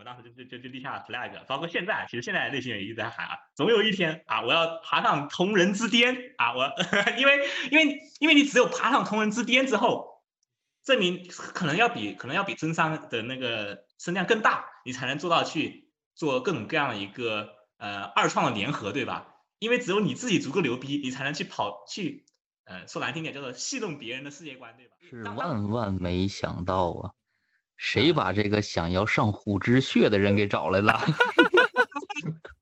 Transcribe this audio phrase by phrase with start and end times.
[0.00, 6.54] 我当时就就就就立下 flag，包括现在，其实现在内心也一直在喊啊，总有一天啊，我要爬上同人之巅啊！
[6.56, 6.72] 我
[7.20, 10.22] 因为因为因为你只有爬上同人之巅之后，
[10.82, 19.34] 证明可能要比可能要比真商的那个声量更大，你才能做到去做各种各样的一个呃二创的联合，对吧？
[19.58, 22.24] 因为只有你自己足够牛逼，你才能去跑去
[22.64, 24.96] 呃说难听点叫做戏弄别人的世界观，对吧？
[25.10, 27.12] 是万万没想到啊！
[27.82, 31.00] 谁把这个想要上虎之穴的人给找来了？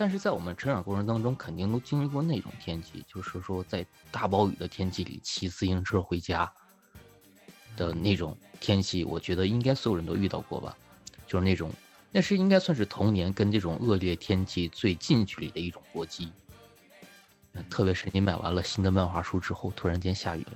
[0.00, 6.50] 但是在我们成长过程当中，肯定都经历过那种天气，就是说在大暴雨的天气里骑自行车回家
[7.76, 10.74] 的那种天气，我觉得应该所有人都遇到过吧。
[11.26, 11.70] 就是那种，
[12.10, 16.32] 那是应该算是童年跟这种恶劣天气最近距离的一种搏击。
[17.68, 20.52] 特别是你买完了新的漫画书之后，突然间下雨了，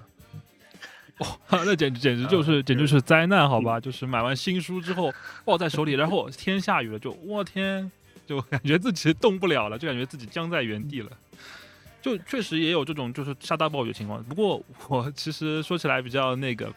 [1.18, 3.78] 哇，那简直简直就是简直是灾难，好吧？
[3.78, 5.12] 就是买完新书之后
[5.44, 7.92] 抱在手里，然后天下雨了，就我天！
[8.26, 11.10] 就感觉自己动不了了，就感觉自己僵在原地了。
[12.02, 14.22] 就确实也有这种就是下大暴雨的情况。
[14.24, 16.70] 不过我其实说起来比较那个，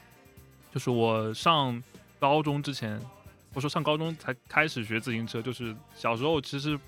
[0.74, 1.84] 就是我上
[2.18, 2.98] 高中之前，
[3.54, 6.80] 我说上高中才开始学自行车，就是小时候其实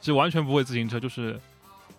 [0.00, 1.38] 其实完全不会自行车，就是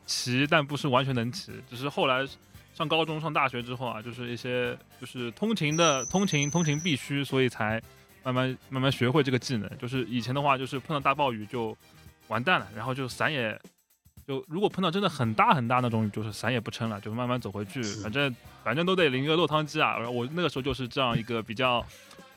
[0.07, 1.51] 骑，但不是完全能骑。
[1.69, 2.27] 只是后来
[2.73, 7.79] 上高中、上大学之后啊，就是一些就是通勤的通勤通勤必须，所以才
[8.23, 9.69] 慢慢慢慢学会这个技能。
[9.77, 11.77] 就是以前的话，就是碰到大暴雨就。
[12.27, 13.59] 完蛋了，然后就伞也，
[14.27, 19.97] 就如果碰到真的很大很大那种雨，就是伞也不撑了，就慢慢走回去，反正反正都得淋个落汤鸡啊。
[19.97, 21.85] 然后我那个时候就是这样一个比较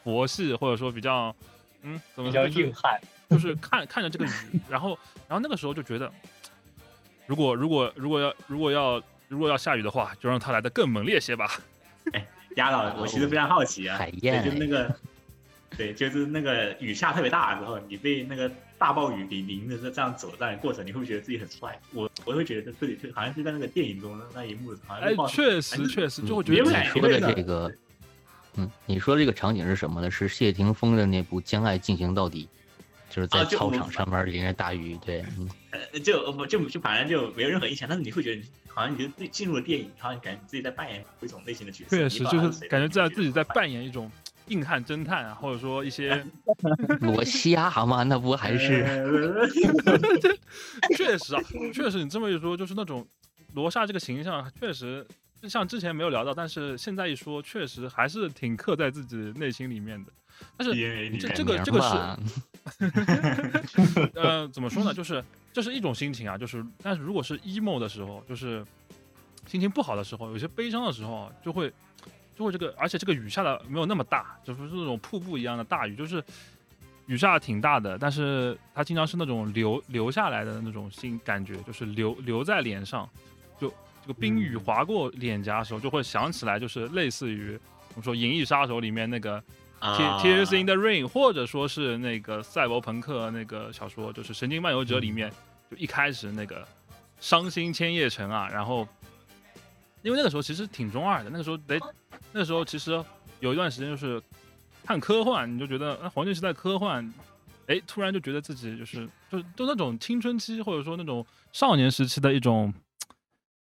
[0.04, 1.34] 佛系，或者说比较
[1.82, 3.00] 嗯，怎么比较硬汉，
[3.31, 6.12] 就是看看着这个雨，然后然后那个时候就觉得，
[7.26, 11.50] 如果如果如果要如果要如果要下雨的话，就让它来的更猛烈些吧。
[12.12, 12.26] 哎，
[12.56, 14.94] 丫老，我其实非常好奇啊，对，就那个，
[15.77, 18.51] 对，就是那个雨下特别大的时候，你被那个。
[18.81, 21.77] 大暴雨淋淋着这这样走的这样过程，你会不会觉得自己很帅？
[21.93, 27.75] 我我会觉得自己就好像是在那个电影中的那一幕，好像哎，确实确实就会觉得你说的这个，
[28.55, 30.09] 嗯，你说的这个场景是什么呢？
[30.09, 32.49] 是谢霆锋的那部《将爱进行到底》，
[33.12, 35.25] 就是在操场上面淋着大雨，对，
[35.93, 44.09] 呃，就不就就反正就没有任何印象，但是你会觉得好像你就自己进入了电影，好像感觉自己在扮演某一种类型的角色，确实就是感觉在自己在扮演一种。
[44.48, 46.25] 硬汉侦探啊，或者说一些
[47.00, 48.84] 罗西亚嘛，那不还是？
[50.97, 51.42] 确实啊，
[51.72, 53.06] 确实你这么一说，就是那种
[53.54, 55.06] 罗刹这个形象，确实
[55.44, 60.12] 像之前没有聊到，但是现在一说，确实还是挺刻在自己内心里面的。
[60.56, 60.72] 但是
[61.19, 61.97] 这这个这个是，
[64.14, 64.94] 呃，怎么说呢？
[64.94, 65.22] 就是
[65.53, 68.64] 这是一种心情啊，就是但是如果是 emo 的时候，就是
[69.47, 71.72] 心情不好的时候，有些悲伤的时候，就会。
[72.38, 76.22] 就会这个，而且这个雨下的没有那么大，就不是那种瀑布一样的大雨，就是
[77.06, 83.09] 雨下的挺大的，但是它经常是那种流流下来的那种心感觉，就是流流在脸上，
[83.59, 83.69] 就
[84.03, 89.43] 这个冰雨划过脸颊的时候，就会想起来，就是类似于我们说《银翼杀手》里面那个
[89.81, 95.29] Tears in the Rain，或者说是那个赛博朋克那个小说，就是《神经漫游者》里面，
[95.69, 96.64] 就一开始那个
[97.19, 98.87] 伤心千叶城啊，然后
[100.02, 101.81] 因为那个时候其实挺中二的，那个时候得。
[102.32, 103.03] 那时候其实
[103.41, 104.23] 有一段时间就是
[104.85, 107.12] 看科幻，你就觉得啊黄金时代科幻，
[107.67, 112.73] 哎，突然就觉得自己就是就就那种青春期或者说那种少年时期的一种，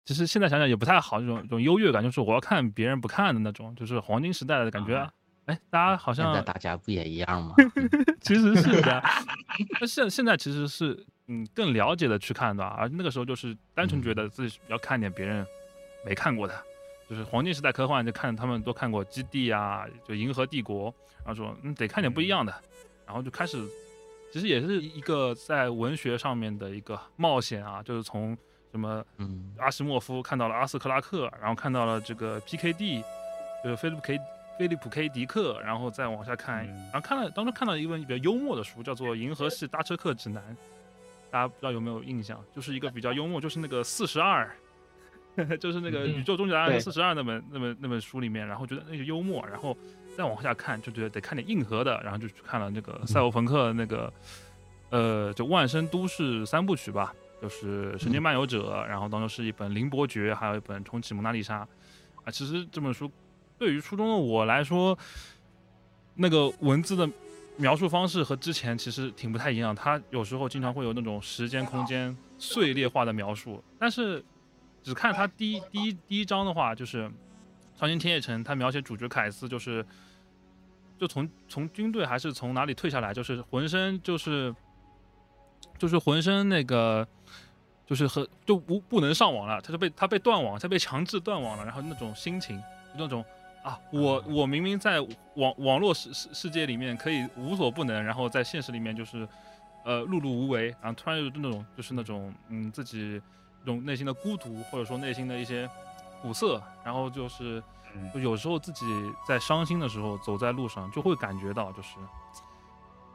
[0.05, 5.11] 其实现在想想也不太好，这种这种优越感，就是我要看别人不看的那种，就是黄金时代的感觉。
[5.47, 7.55] 哎，大家好像现在大家不也一样吗？
[8.23, 9.03] 其实是的，
[9.79, 15.47] 那现现在其实是嗯更了解的去看的，而那个时候就是单纯觉得自己要看点别人
[16.03, 16.55] 没看过的。
[17.15, 20.91] 就就是黄金时代科幻，就看他们都看过《基地》啊，就《银河帝国》，
[21.25, 22.53] 然后说嗯得看点不一样的，
[23.07, 23.65] 然后就开始，
[24.33, 28.37] 其实也是一个在文学上面的一个冒险啊，就是从
[28.73, 29.55] 什么嗯。
[29.59, 33.03] 阿什莫夫看到了阿斯克拉克，然后看到了这个 P.K.D，
[33.63, 34.21] 就是菲利普 K
[34.59, 36.75] 菲利普 K 迪克，然后再往下看，嗯。
[36.93, 40.43] 然后看了当中看到一本比较幽默的书，叫做《银河系搭车客指南》，
[41.31, 42.43] 大家不知道有没有印象？
[42.55, 44.53] 就是一个比较幽默，就是那个四十二，
[45.61, 46.81] 就是那个嗯宇宙终极答案对。
[46.81, 49.77] 四十二那本那本那本书里面，然后觉得那个幽默，然后
[50.17, 54.13] 再往下看就觉得得看点硬核的，然后就去看了那个赛博朋克那个，
[54.91, 61.57] 呃，就万生都市三部曲吧，就是《神经漫游者》，然后当中是一本《凌伯爵》，还有一本《重启蒙娜丽莎》
[62.25, 62.31] 啊。
[62.31, 63.11] 其实这本书
[63.59, 64.97] 对于初中的我来说，
[66.15, 67.09] 那个文字的
[67.57, 74.25] 描述方式和之前其实挺不太一样，它有时候经常会有那种时间空间碎裂化的描述，但是
[74.85, 77.09] 只看他第一第一第一章的话，就是
[77.77, 79.85] 《超新天夜城》，他描写主角凯斯就是。
[80.97, 84.55] 就从从军队还是从哪里退下来，就是浑身就是
[85.77, 87.07] 就是浑身那个
[87.85, 92.63] 就是和就不不能上网了，他就被他被断网，他被强制断网了，然后那种心情，
[92.97, 93.25] 那种
[93.65, 95.01] 啊，我我明明在
[95.35, 99.29] 网网络世世世界里面可以无所不能，然后在现实里面就是
[99.85, 105.69] 呃碌碌无为，然后突然有那种就是那种嗯自己这种内心的孤独，或者说内心的一些
[106.21, 107.63] 苦涩，然后就是。
[107.97, 108.85] 嗯就有时候自己
[109.25, 111.91] 在伤心的时候，走在路上就会感觉到，就是，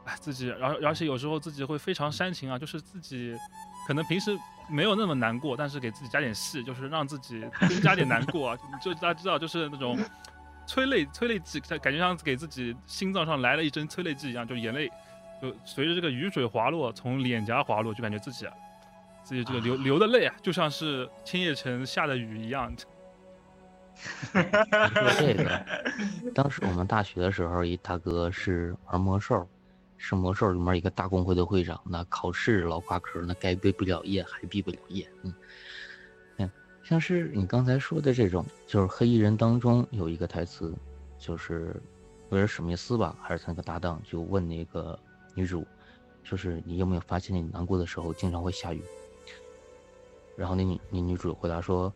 [0.06, 3.36] 哎，自己，而而且有时候自己会非常煽情啊，就是自己
[3.86, 4.34] 可能平时
[4.70, 9.98] 没有那么难过，但是给自己加点戏，就是让自己增加点难过啊， 就大家知道，就是那种
[10.66, 14.88] 催泪催泪剂，感觉像给自己心脏上来了一针催泪剂一样，就眼泪
[15.42, 18.54] 就随着这个雨水滑落，从脸颊滑落，就感觉自己啊，
[19.30, 22.74] 自己这个流流的泪啊，就像是千叶城下的雨一样。
[24.34, 24.42] 说
[25.20, 25.64] 这个，
[26.34, 29.48] 当时我们大学的时候，一大哥是玩魔兽，
[29.96, 35.08] 是魔兽里面一个大公会的会长，那考试老挂科，那该毕不了业还毕不了业。
[35.22, 35.32] 嗯，
[36.38, 36.50] 嗯，
[36.82, 40.74] 像是你刚才说的这种，就是黑衣人当中有一个台词，
[41.20, 41.80] 就是
[42.30, 44.98] 威尔史密斯吧，还是他那个搭档，就问那个
[45.36, 45.64] 女主，
[46.24, 48.82] 就是你有没有发现你难过的时候经常会下雨？
[50.40, 51.92] 然后那女那女主回答说。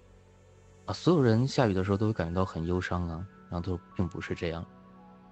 [0.87, 4.63] 啊，所有人下雨的时候都会感觉到很忧伤啊，然后他说并不是这样，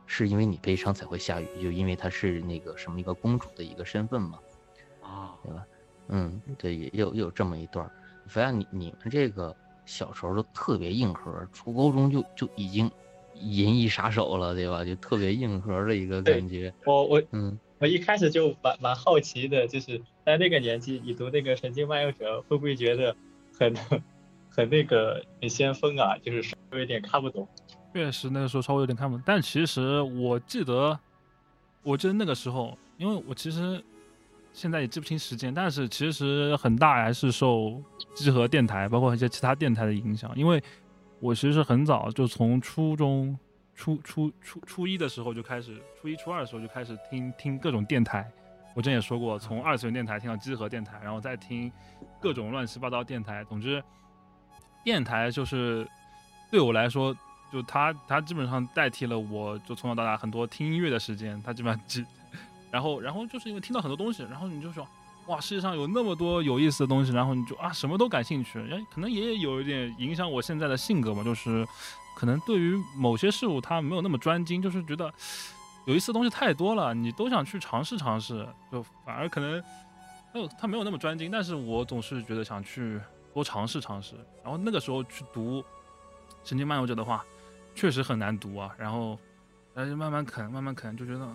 [0.06, 4.38] 是因为你悲伤才会下雨，就因为她是那个什么一个公主的一个身份嘛，
[5.02, 5.66] 啊，对吧？
[6.08, 7.92] 嗯，对，也有也有这么一段儿。
[8.28, 9.54] 发现你你们这个
[9.84, 12.90] 小时候都特别硬核，初高中就就已经
[13.34, 14.82] 银翼杀手了，对吧？
[14.82, 16.72] 就特别硬核的一个感觉。
[16.86, 23.14] 我我嗯，我一开始就蛮蛮好奇的，就是在那个年纪，你读那个《神经漫游者》，会不会觉得
[23.58, 23.74] 很
[24.48, 26.16] 很那个很先锋啊？
[26.18, 27.48] 就是稍微有点看不懂。
[27.92, 30.98] 确实那个时候稍微有点看不懂，但其实我记得，
[31.82, 33.82] 我记得那个时候，因为我其实
[34.52, 37.82] 现在也记不清时间，但是其实很大还是受
[38.14, 40.62] 集合电台，包括一些其他电台的影响，因为
[41.18, 43.36] 我其实很早就从初中
[43.74, 48.30] 初初初初一的时候就开始，初一初二的时候就开始听听各种电台。
[48.74, 51.70] 我之前也说过，从二次元电台听到集合电台，然后再听
[52.20, 53.44] 各种乱七八糟电台。
[53.44, 53.82] 总之，
[54.82, 55.86] 电台就是
[56.50, 57.14] 对我来说，
[57.52, 62.04] 就它它基本上代替了我就从小到大很多听音乐的时间，它基本上只，
[62.70, 64.86] 然后然后就是因为听到很多东西，然后你就说
[65.26, 71.66] 哇，世界上有那么多有意思的东西，然后你就啊什么都感兴趣，哎，可能也有一点影响我现在的性格嘛，就是
[72.16, 75.12] 可能对于某些事物它没有那么专精，就是觉得
[75.86, 79.62] 有意思的东西太多了，你都想去尝试尝试，就反而可能
[80.32, 83.00] 它有它没有那么专精，但是我总是觉得想去
[83.34, 85.60] 多尝试尝试，然后那个时候去读
[86.44, 87.24] 《神经漫游者》的话，
[87.74, 89.18] 确实很难读啊，然后
[89.74, 91.28] 然后就慢慢啃，慢慢啃，就觉得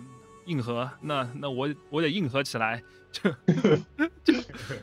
[0.46, 3.30] 硬核，那那我我得硬核起来，就
[4.24, 4.34] 就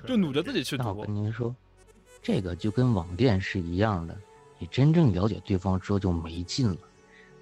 [0.05, 1.15] 就努着自己去读我跟。
[1.15, 1.55] 您说，
[2.21, 4.15] 这个就跟网恋是一样的，
[4.59, 6.77] 你真正了解对方之后就没劲了，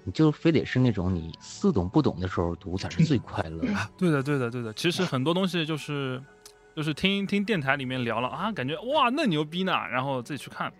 [0.04, 3.74] 你就非得是那种你似懂不懂的时候读才是最快乐的。
[3.98, 4.72] 对的，对的，对的。
[4.74, 6.22] 其实很多东西就是
[6.76, 10.72] 就是听听电台里面聊了啊，感觉哇那牛逼呢，然后自己去看，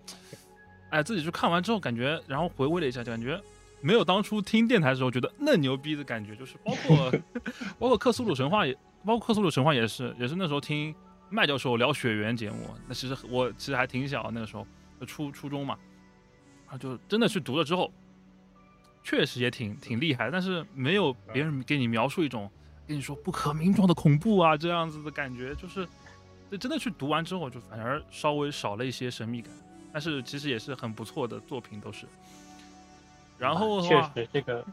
[0.91, 3.41] 哎，自己去看完之后感觉，然后回味了一下，就感觉
[3.81, 7.13] 没有当初听电台的时候觉得那牛逼的感觉，就是包括
[7.79, 10.95] 包括克苏鲁神话也，包括克苏鲁神话也是，也是那时候听
[11.31, 14.67] 麦教授聊血缘节目，那其实我其实还挺小那个时候，
[15.07, 15.77] 初初中嘛，
[16.67, 17.93] 啊就真的去读了之后，
[19.05, 22.51] 确实也挺挺厉害，但是没有别人给你描述一种
[22.89, 25.87] 跟你说不可名状的恐怖啊这样子的感觉，就是
[26.51, 29.53] 这真的去读完之后，就反而稍微少了一些神秘感。
[29.93, 32.07] 但是其实也是很不错的作品，都是。
[33.39, 34.65] 然后确实这个，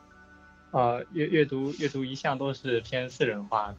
[0.72, 3.78] 呃，阅阅读阅读一向都是偏私人化的。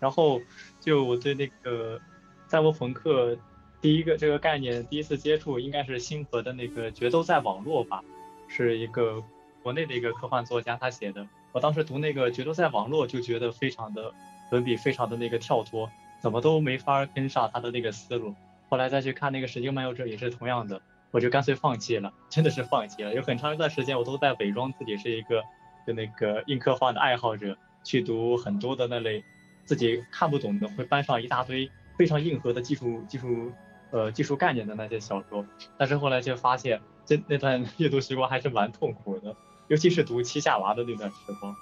[0.00, 0.40] 然后
[0.80, 2.00] 就我对那个
[2.48, 3.36] 赛博朋克
[3.80, 8.02] 第一个这个概念第一次接触，应该是星河的那个《决斗在网络》吧，
[8.48, 9.22] 是一个
[9.62, 11.26] 国内的一个科幻作家他写的。
[11.52, 14.12] 我当时读那个《角斗在网络》就觉得非常的
[14.50, 15.90] 文笔非常的那个跳脱，
[16.20, 18.34] 怎么都没法跟上他的那个思路。
[18.68, 23.14] 后来再去看那个《神经漫游者》也是同样的，我就干脆放弃了，真的是放弃了。
[23.14, 25.42] 有很长一段时间我都在伪装自己是一个
[25.86, 29.22] 就那个硬科幻的爱好者，去读很多的那类。
[29.64, 33.52] 自己看不懂的会搬上一大堆非常硬核的技术技术
[33.92, 35.46] 呃技术概念的那些小说，
[35.78, 39.36] 但是后来却发现这那段阅读时光还是蛮痛苦的，
[39.72, 41.56] 尤其是读七下娃的那段时光。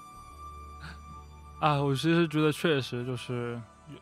[1.61, 3.61] 啊，我其实觉得确实就是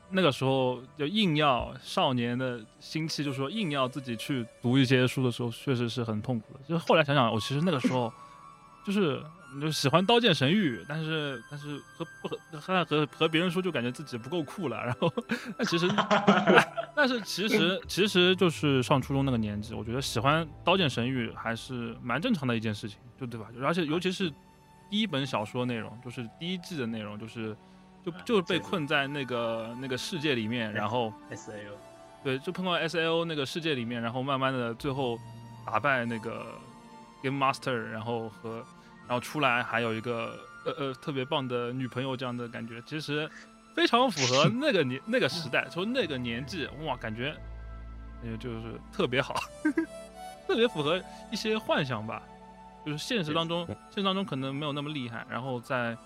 [0.09, 6.61] 那个时候就硬要少年的心气，就是说硬要自己去读一些书的时候，确实是很痛苦的。
[6.67, 8.11] 就是后来想想，我其实那个时候
[8.87, 9.23] 就是。
[9.61, 14.77] 就喜欢《刀剑神域》，但是但是和不和和和和别人说，就感觉自己不够酷了。
[14.85, 15.13] 然后，
[15.57, 15.89] 那其实，
[16.95, 23.47] 但是其实其实就是上初中那个年纪，我觉得喜欢《刀剑神域》还是蛮正常的一件事情，就对吧？
[23.63, 24.31] 而且尤其是
[24.91, 27.57] 第一本小说内容，就是第一季的内容，就是
[28.05, 31.79] 就就是被困在那个那个世界里面，然后 S A O，
[32.23, 35.19] 对，就碰到 S A O 那个世界里面，然后慢慢的最后
[35.65, 36.47] 打败那个
[37.23, 38.63] Game Master，然后和。
[39.09, 43.29] 然后出来还有一个呃呃特别棒的女朋友这样的感觉，其实
[43.75, 47.35] 非常符合 那个年那个时代，从那个年纪哇，感觉
[48.23, 49.35] 也就是特别好，
[50.47, 52.23] 特别符合一些幻想吧。
[52.85, 55.97] 就是现实当中，现实当中可能没有那么厉害，然后在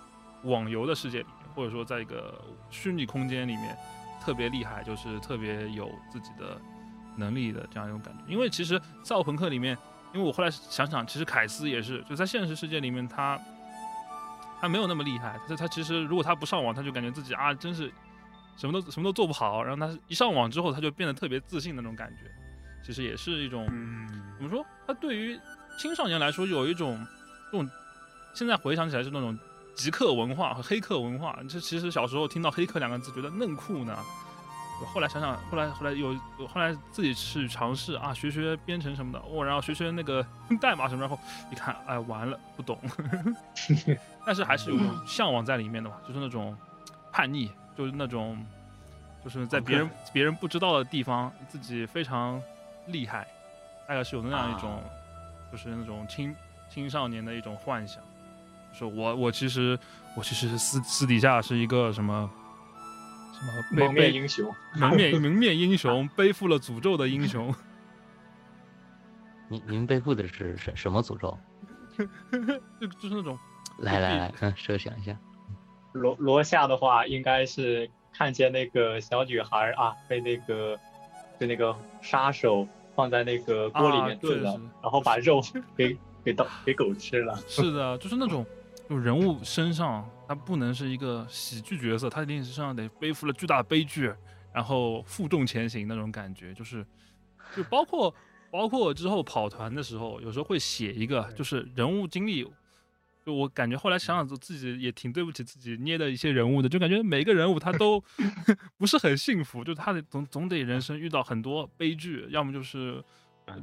[0.44, 2.40] 网游的世界里面，或者说在一个
[2.70, 3.76] 虚拟空间里面
[4.20, 6.56] 特别厉害，就是特别有自己的
[7.16, 8.22] 能力的这样一种感觉。
[8.26, 9.76] 因为其实《赛博朋克》里面。
[10.14, 13.40] 因为我后来想想，其实凯斯也是，就在现实世界里面，他
[14.60, 15.40] 他没有那么厉害。
[15.48, 17.90] 他他其实如果他不上网，他就感觉自己啊，真是
[18.56, 19.62] 什么都什么都做不好。
[19.62, 22.30] 然后他一上网之后，他就变得特别自信那种感觉。
[22.84, 23.64] 其实也是一种
[24.36, 24.64] 怎么说？
[24.86, 25.38] 他对于
[25.78, 26.98] 青少年来说，有一种
[27.50, 27.70] 这种
[28.34, 29.38] 现在回想起来是那种
[29.74, 31.38] 极客文化和黑客文化。
[31.48, 33.96] 这其实小时候听到黑客两个字，觉得嫩酷呢。
[34.84, 36.14] 后来想想，后来后来有
[36.46, 40.24] 后来自己去尝试啊，学学编程什么的，哦，然后学学那个
[40.60, 41.18] 代码什么，然后
[41.50, 42.78] 一看，哎，完了，不懂。
[44.24, 46.56] 但是还是有向往在里面的嘛，就是那种
[47.10, 48.44] 叛逆，就是那种
[49.24, 52.40] 就是在别人别人不知道的地方，自己非常
[52.86, 53.26] 厉害，
[53.88, 54.82] 大概是有那样一种，
[55.50, 56.34] 就是那种青
[56.68, 58.02] 青少年的一种幻想，
[58.72, 59.78] 就是我我其实
[60.16, 62.30] 我其实私私底下是一个什么。
[63.70, 67.54] 蒙面英雄， 蒙面蒙面英雄，背负了诅咒的英雄。
[69.48, 71.38] 您您背负的是什什么诅咒？
[72.80, 73.38] 就就是那种。
[73.78, 75.16] 来来来，嗯，设想一下。
[75.92, 80.78] 罗罗夏的话，应该是看见那个小女孩啊，被那个
[81.38, 85.42] 被那个杀手放在那个锅里面炖了，然后把肉
[85.76, 87.36] 给给到给狗吃了。
[87.48, 88.46] 是的，就是那种。
[88.92, 94.12] 就人物身上，他不能是一个喜剧角色，他一定身上得背负了巨大的悲剧，
[94.52, 96.86] 然后负重前行那种感觉，就是，
[97.56, 98.14] 就包括
[98.50, 102.46] 包括之后跑团的时候，有时候会写一个，就是人物经历，
[103.24, 107.98] 就我感觉后来想想自己也挺对不起自己捏的一些人物的，就感觉每个人物他都
[108.76, 113.02] 不是很幸福，就他得总总得人生遇到很多悲剧，要么就是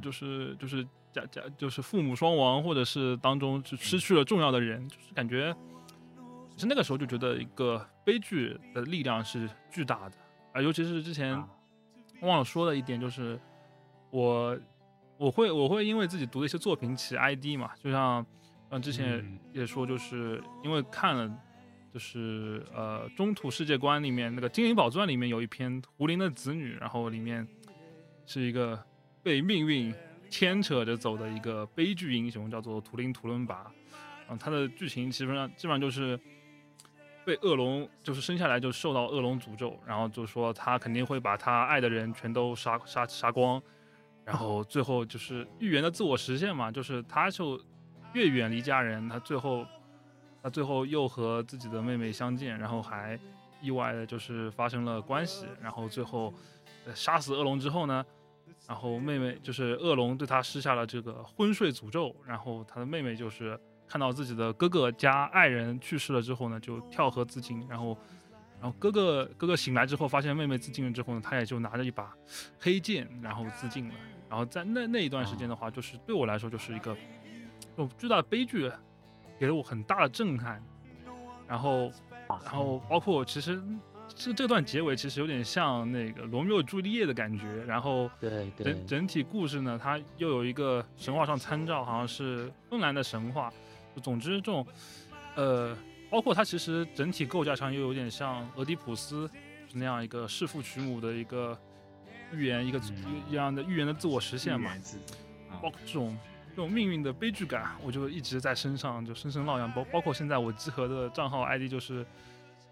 [0.02, 0.84] 就是就是。
[1.12, 5.52] 家家就是父母双亡，或者是当中就失去了重要的人，就是感觉，
[6.54, 10.16] 其实那个时候就觉得一个悲剧的力量是巨大的
[10.52, 11.36] 啊，尤其是之前
[12.20, 13.38] 忘了说的一点，就是
[14.10, 14.58] 我
[15.18, 18.24] 我会我会因为自己读的一些作品起 ID 嘛，就像
[18.70, 21.28] 像之前也说，就是因为看了
[21.92, 27.46] 就是呃中土世界观里面那个《精灵宝钻》里面有一篇胡林的子女，然后里面
[28.26, 28.80] 是一个
[29.24, 29.92] 被命运。
[30.30, 33.70] 牵扯着走的一个悲剧英雄叫做图灵图伦拔，
[34.28, 36.18] 嗯，他的剧情基本上基本上就是
[37.24, 43.60] 被恶龙就是生下来就受到恶龙诅咒，然后就说他肯定会把他爱的人全都杀杀杀光，
[44.24, 47.60] 然后最后就是预言的自我实现嘛，就是他就
[48.14, 49.66] 越远离家人，他最后
[50.42, 53.18] 他最后又和自己的妹妹相见，然后还
[53.60, 56.32] 意外的就是发生了关系，然后最后
[56.94, 58.06] 杀死恶龙之后呢？
[58.70, 63.58] 然后妹妹就是恶龙对他施下了这个昏睡诅咒，然后他的妹妹就是
[63.88, 67.66] 看到自己的哥哥加爱人去世了之后呢，就跳河自尽。
[67.68, 67.98] 然后，
[68.60, 72.14] 然后哥哥哥哥醒来之后发现妹妹自尽了之后呢，他也就拿着一把
[72.60, 73.94] 黑剑然后自尽了。
[74.28, 76.96] 然后在那那一段时间的话，就是对我来说就是一个
[77.74, 78.70] 种巨大的悲剧，
[79.36, 80.62] 给了我很大的震撼。
[81.48, 81.90] 然后，
[82.28, 83.60] 然后包括其实
[84.14, 87.46] 这这段结尾其实有点像那个罗密欧朱丽叶的感觉。
[87.64, 93.52] 然后，对整整体故事呢，它又有一个神话上参照，好像是芬兰的神话。
[94.02, 94.66] 总之，这种
[95.34, 95.76] 呃，
[96.10, 99.28] 包括它其实整体构架上又有点像俄狄浦斯
[99.72, 101.58] 那样一个弑父娶母的一个。
[102.32, 102.80] 预言一个
[103.28, 104.70] 一样的预言的自我实现嘛，
[105.60, 106.16] 包括这种
[106.50, 109.72] 这种命运的悲剧感，我就一直在身上就深深烙印。
[109.72, 112.06] 包包括现在我集合的账号 ID 就是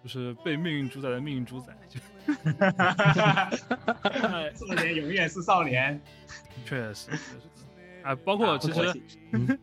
[0.03, 1.77] 就是被命运主宰的命运主宰。
[1.89, 1.99] 就
[4.67, 6.01] 少年永远是少年，
[6.65, 7.11] 确实，
[8.03, 9.01] 啊，包括其实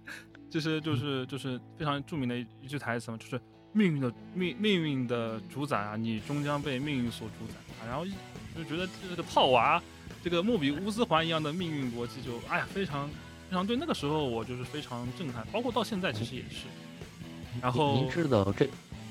[0.49, 3.39] 其实就是就是非常著名的一句台词嘛，就是
[3.71, 8.05] 命运的命命运的主宰啊，你终将被命运所主宰啊，然后。
[8.57, 9.83] 就觉得这个套娃，
[10.23, 13.75] 这个莫比乌斯环一样的命运逻辑，就哎呀，非常非常对。
[13.75, 16.67] 那个时候我就是非常震撼，包括到现在其实也是。
[17.61, 18.65] 然后您知道，这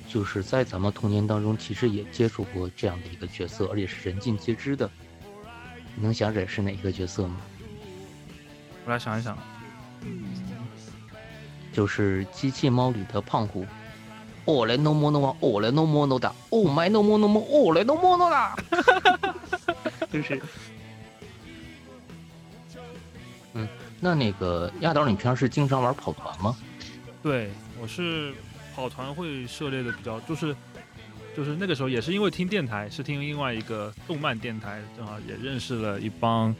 [0.09, 4.89] 就是在咱们童年当中，其实也接触过这样的一个角色，而且是人尽皆知的。
[5.97, 7.37] 你能想起来是哪一个角色吗？
[8.85, 9.37] 我来想一想，
[11.73, 13.67] 就是机器猫里的胖虎。
[14.47, 18.19] 哦来 no more no more，哦来 no more no 的，Oh my no more no more，哦来 no more
[18.19, 18.57] no 的，
[20.13, 20.39] 就是，
[23.55, 23.67] 嗯，
[24.01, 26.55] 那那个亚导，你平常是经常玩跑团吗？
[27.23, 28.35] 对，我是
[28.75, 30.55] 跑团会涉猎的比较，就是
[31.37, 36.55] 就是那个时候也是因为听电台，是听另外一个动漫电台，正好也认识了一帮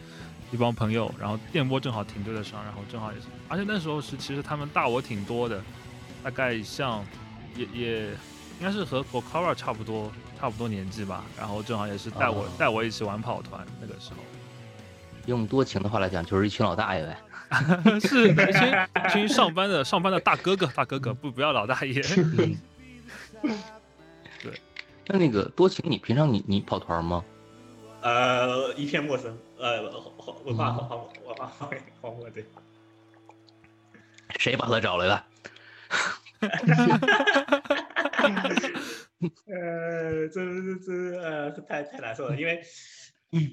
[0.53, 5.63] 一帮朋友，然后电波正好挺对得上，然后正好也是，而且那时候是其实他们大我挺多的，
[6.23, 7.05] 大概像。
[7.57, 8.07] 也也
[8.59, 11.25] 应该是和 Gokara 差不多，差不多年纪吧。
[11.39, 14.17] 然后正好也是带我带我一起玩跑团那个时候。
[15.27, 17.17] 用多情的话来讲，就是一群老大爷呗。
[18.01, 18.75] 是一群
[19.07, 22.03] 一群上班的上班的大哥哥，大哥哥不不要老大爷。
[24.43, 24.53] 对。
[25.07, 27.25] 那那个多情，你平常你你跑团吗？
[28.01, 29.37] 呃，一片陌生。
[29.59, 29.83] 呃，
[30.45, 31.47] 文化荒漠，文化
[32.01, 32.45] 荒漠对。
[34.39, 35.25] 谁把他找来的？
[39.47, 42.63] 呃，这这这呃，太太难受了，因为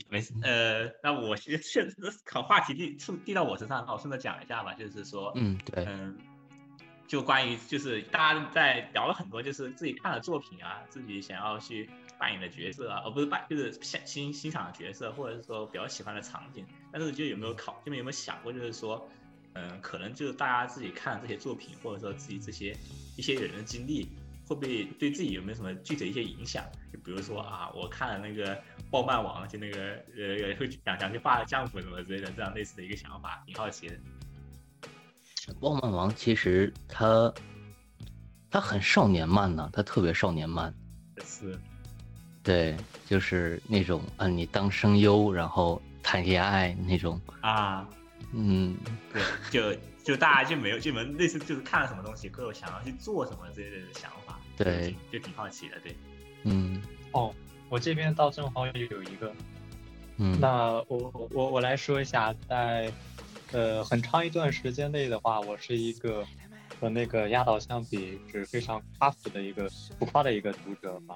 [0.10, 0.34] 没事。
[0.44, 1.88] 呃，那我其实现
[2.26, 6.18] 考话题递递到我身上，那我顺着讲一下吧，就是说，嗯，对，嗯，
[7.08, 11.90] 就关于就是大家在聊了很多，就是自己看的作品啊，自己想要去
[12.20, 19.08] 扮演的角色啊，而不是扮就是欣欣欣赏的角色，或者是说比较喜欢的场景，但是就有没有考，就有没有想过，就是说。
[19.54, 22.74] 嗯，可能就是大家自己看这些作品，或者说自己这些
[23.18, 24.08] 一些人的经历，
[24.48, 26.64] 会不会对自己有没有什么具体的一些影响？
[26.94, 29.80] 就比如说啊，我看了那个暴漫王，就那个
[30.16, 33.96] 呃，会想想去画浆糊什么之类的，这样类似的一个想法，挺好奇的。
[35.60, 37.34] 暴漫王其实他
[38.50, 40.74] 他很少年漫呢，他特别少年漫。
[41.26, 41.58] 是。
[42.44, 42.76] 对，
[43.06, 47.88] 就是那种啊，你当声优，然后谈恋爱那种啊。
[48.34, 48.78] 嗯，
[49.12, 55.96] 对，就就大家就没有就没类似就是看了什么东西，各种想要去做什么之类的想法，对，就挺好奇的，对，
[56.44, 57.34] 嗯，哦，
[57.72, 59.34] 我这边倒正好有一个，
[60.18, 62.92] 嗯，那我我我来说一下，在
[63.54, 66.26] 呃很长一段时间内的话，我是一个
[66.82, 71.16] 和那个压倒相比是非常夸父的一个浮夸的一个读者吧，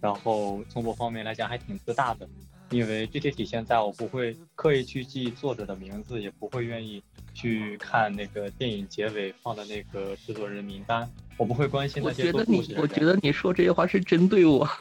[0.00, 2.28] 然后从某方面来讲还挺自大的。
[2.70, 7.02] 因为具体体现在我不会刻意去记作者的名字，也不会愿意
[7.34, 14.68] 去看那个电影结尾放的那个制作人名单，我不会关心那些我觉得你，我觉得你说这些话是针对我。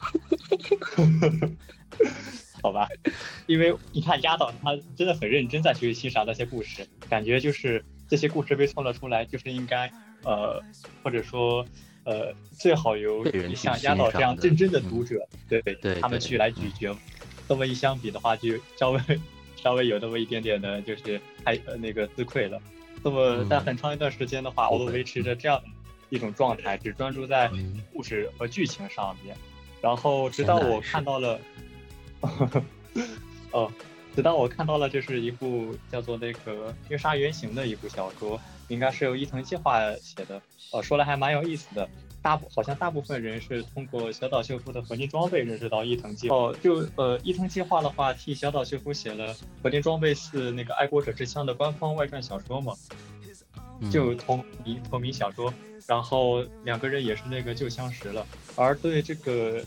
[2.64, 2.88] 好吧，
[3.46, 9.92] 因为你看压倒他真的很认真在去欣赏那些故事，感觉就是这些故事被创作出来，就是应该
[10.24, 10.60] 呃，
[11.04, 11.64] 或者说
[12.06, 13.24] 呃，最好由
[13.56, 16.98] 像压倒这样认真的读者，对对，他们去来咀嚼。
[17.48, 19.00] 这么一相比的话，就稍微
[19.62, 22.60] 稍微有那么一点点的，就是还呃那个自愧了。
[23.04, 25.62] 那么在很长一段时间的话，我都维持着这样
[26.10, 27.50] 一种状态，只专注在
[27.94, 29.36] 故事和剧情上面。
[29.82, 31.40] 然后直到我看到了，
[33.52, 33.72] 哦，
[34.16, 40.42] 直到我看到了，这是一部叫做那个《月杀原型》的一部小说，应该是由伊藤计划写的。
[40.72, 41.88] 呃，说来还蛮有意思的。
[42.24, 46.36] 大部好像大部分人是通过小岛秀夫的合金装备认识到伊藤计划。
[46.36, 52.74] 哦，就呃伊藤计划的话，替小岛秀夫写了合金装备四那个爱国者之枪的官方外传小说嘛，
[53.92, 55.54] 就同名同名小说。
[55.88, 58.26] 然后两个人也是那个就相识了。
[58.56, 59.64] 而对这个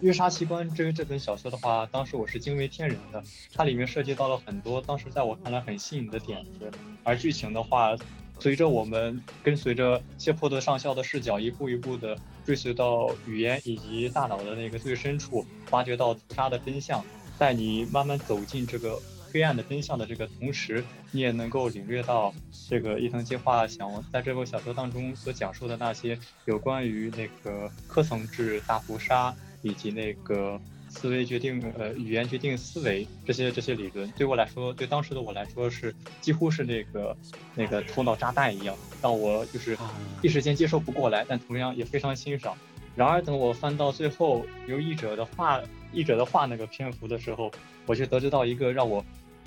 [0.00, 6.70] 月杀奇观》这这本小说的话，当时我是惊为天人的，它里面涉及到了很多当时在我看来很新颖的点子，
[7.02, 7.96] 而剧情的话，
[8.38, 17.02] 随着我们跟随着谢泼德上校的视角，一步一步的追随到语言以及大脑的那个最深处，挖掘到屠杀的真相，
[17.38, 19.00] 在你慢慢走进这个。
[19.34, 22.32] 黑暗的真相的这个同时，你也能够领略到
[22.68, 37.16] 这个伊藤计划想在这部小说当中所讲述的那些有关于那个科层制大屠杀以及那个思维决定呃语言决定思维这些这些理论，对我来说，对当时的我来说是几乎是那个
[37.56, 39.76] 那个头脑炸弹一样，让我就是
[40.22, 42.56] 一时间接受不过来，但同样也非常欣赏。
[42.94, 45.60] 然而等我翻到最后由译者的话
[45.92, 47.50] 译者的画那个篇幅的时候，
[47.86, 49.04] 我却得知到一个让我。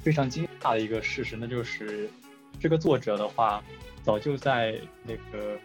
[0.07, 2.09] 非常惊讶的一个事实，那就是
[2.61, 3.61] 这个作者的话，
[4.03, 5.59] 早就在那个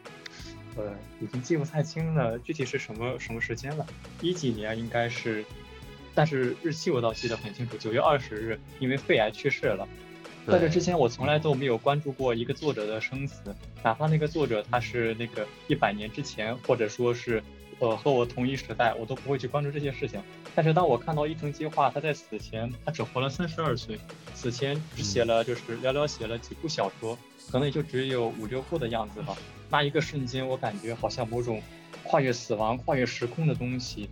[0.74, 3.86] 呃，已经记不太清了，具体是什么什么时间了，
[4.20, 5.44] 一几年应该是，
[6.12, 9.86] 但是日期我倒记得很清楚，九月二十日，因为肺癌去世了。
[10.48, 17.40] 在这之前，我从来都没有关注过一个作者的生死，哪怕那个作者他是那个一百年之前，或者说是。
[17.82, 20.22] 呃，和我同一时代，我都不会去关注这些事情。
[20.54, 23.98] 但是当我看到伊藤计划，他在死前，他只活了三十二岁，
[24.34, 27.18] 死前只写了就是寥寥写了几部小说，
[27.50, 29.36] 可能也就只有五六部的样子吧。
[29.68, 31.60] 那一个瞬间，我感觉好像某种
[32.04, 34.08] 跨越死亡、跨越时空的东西，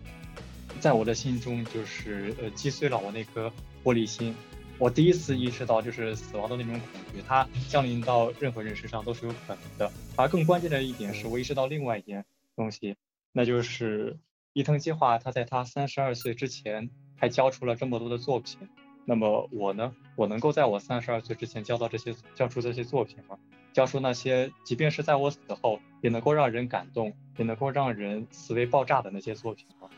[0.81, 3.49] 在我的心中就是呃击碎了我那颗
[3.85, 4.35] 玻璃心。
[4.79, 9.89] 我第一次意识到，就是死亡的那种恐惧，它降临到任何人身上都是有可能的。
[10.17, 12.25] 而更关键的一点是，我意识到另外一件
[12.57, 12.97] 东西。
[13.31, 14.17] 那就是
[14.53, 18.57] 伊藤计划，他在他三十二岁之前还交出了这么多的作品。
[19.05, 19.95] 那么我呢？
[20.15, 23.37] 我能够在我三十二岁之前交到这些、交出这些作品吗？
[23.73, 29.89] 交出那些，即便是在我死后也能够让人感动，也能够让人思维爆炸的那些作品吗？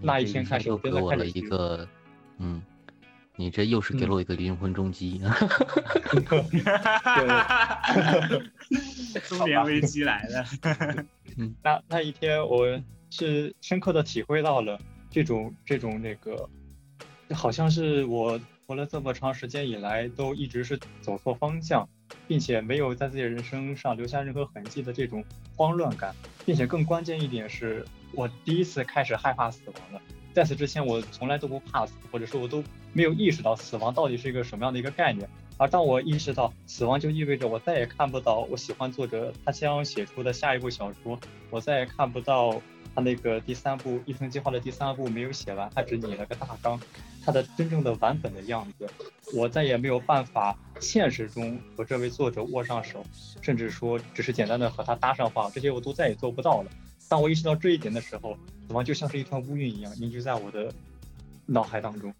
[0.00, 1.88] 那一天开始，我给我了一个，
[2.38, 2.62] 嗯，
[3.40, 5.18] 你这又是给了我一个灵魂重击。
[9.26, 10.44] 中年 危机来了。
[11.62, 14.78] 那那一天，我是深刻的体会到了
[15.10, 16.50] 这种这种那个，
[17.32, 21.88] 好像是我活了这么长时间以来都一直是走错方向，
[22.28, 25.24] 并且没有在自己人生上留下任何痕迹的这种
[25.56, 30.02] 慌乱感，并且更关键一点是我第一次开始害怕死亡了。
[30.34, 35.28] 在此之前，我从来都不怕死，或者说我都没有意识到死亡到底是一个什么样的一个概念。
[35.56, 41.18] 而当我意识到死亡就意味着我再也看不到我喜欢作者他将写出的下一部小说，
[41.50, 42.60] 我再也看不到
[42.94, 46.80] 他那个第三部伊藤计划的第三部没有写完，他只拟了个大纲，
[47.22, 48.88] 他的真正的完本的样子，
[49.34, 53.04] 我再也没有办法现实中和这位作者握上手，
[53.42, 56.70] 甚至说只是简单的和他搭上话，这些我都再也做不到了。
[57.06, 58.34] 当我意识到这一点的时候，
[58.66, 60.72] 死亡就像是一团乌云一样凝聚在我的
[61.44, 62.14] 脑海当中，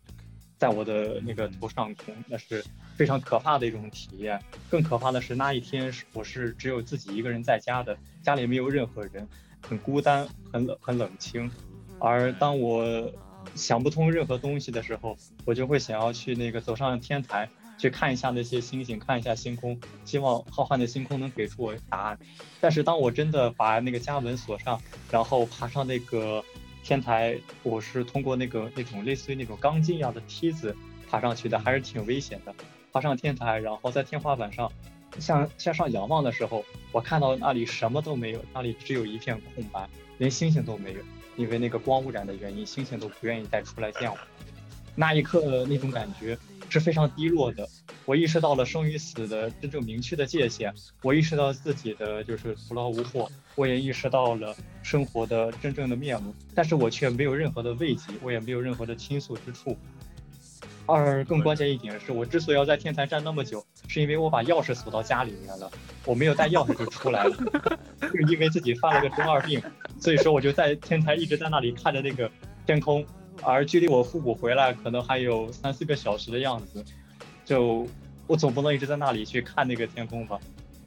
[0.60, 2.64] 在我的那个头上空，那是。
[2.96, 9.26] 非常可怕的一种体验，更可怕的是那一天是我是只有自己一个人在家的，家里没有任何人，
[9.66, 11.50] 很孤单，很冷，很冷清。
[11.98, 13.10] 而当我
[13.54, 22.18] 想不通任何东西的时候，我就会想要去那个走上天台，去看一下那些星星，看一下星空，希望浩瀚的星空能给出我答案。
[22.60, 24.78] 但是当我真的把那个家门锁上，
[25.10, 26.44] 然后爬上那个
[26.82, 30.74] 天台，我是通过那个那种类似于那种钢筋一样的梯子
[31.08, 32.54] 爬上去的，还是挺危险的。
[32.92, 34.70] 爬上天台，然后在天花板上
[35.18, 39.88] 向向上仰望的时候，我看到那里什么都没有，那里只有一片空白，
[40.18, 41.00] 连星星都没有，
[41.36, 44.16] 因为那个光污染的原因，星星都不愿意再出来见我。
[44.94, 46.36] 那一刻那种感觉
[46.68, 47.68] 是非常低落的，
[48.04, 50.72] 我意识到了生与死的真正明确的界限，
[51.02, 59.76] 我意识到自己的就是徒劳无获，我也意识到了生活的真正的面目，但是我却没有任何的慰藉，我也没有任何的倾诉之处。
[60.86, 65.70] 二更关键一点是我之所以要在天台站那么久，是因为我把钥匙锁到家里面了，
[66.04, 67.36] 我没有带钥匙就出来了，
[68.12, 69.62] 就因为自己犯了个中二病，
[70.00, 72.28] 所以说我就在天台一直在那里看着那个
[72.66, 73.04] 天空，
[73.42, 76.84] 而距离我父母回来可能还有三四个小时的样子，
[77.44, 77.86] 就
[78.26, 80.38] 我总不能一直在那里去看那个天空吧？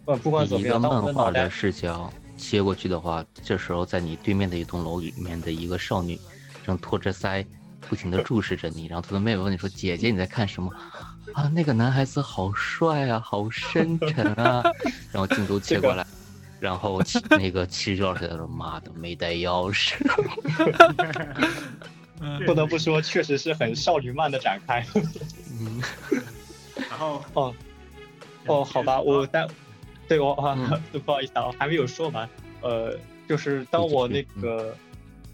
[0.06, 6.20] 呃，不管怎么样，当漫画的视角切过去的话，这时候在你对面的一栋楼里面的一个少女
[6.66, 7.46] 正托着腮。
[7.90, 10.72] 不停的注视着你，然后他的妹妹问你说：“姐姐，你在看什么？”
[11.36, 14.64] 啊，那个男孩子好帅啊，好深沉啊。
[15.12, 16.08] 然后镜头切过来，
[16.62, 17.02] 然后
[17.38, 19.96] 那个骑着钥匙说：“妈的，没带钥匙。
[22.46, 24.86] ”不得不说，确实是很少女漫的展开。
[25.60, 25.82] 嗯。
[26.90, 27.56] 然后哦
[28.48, 29.48] 哦，好吧，我待
[30.08, 32.30] 对我啊， 不好意思啊，我还没有说完。
[32.62, 32.98] 呃，
[33.28, 34.76] 就是当我那个。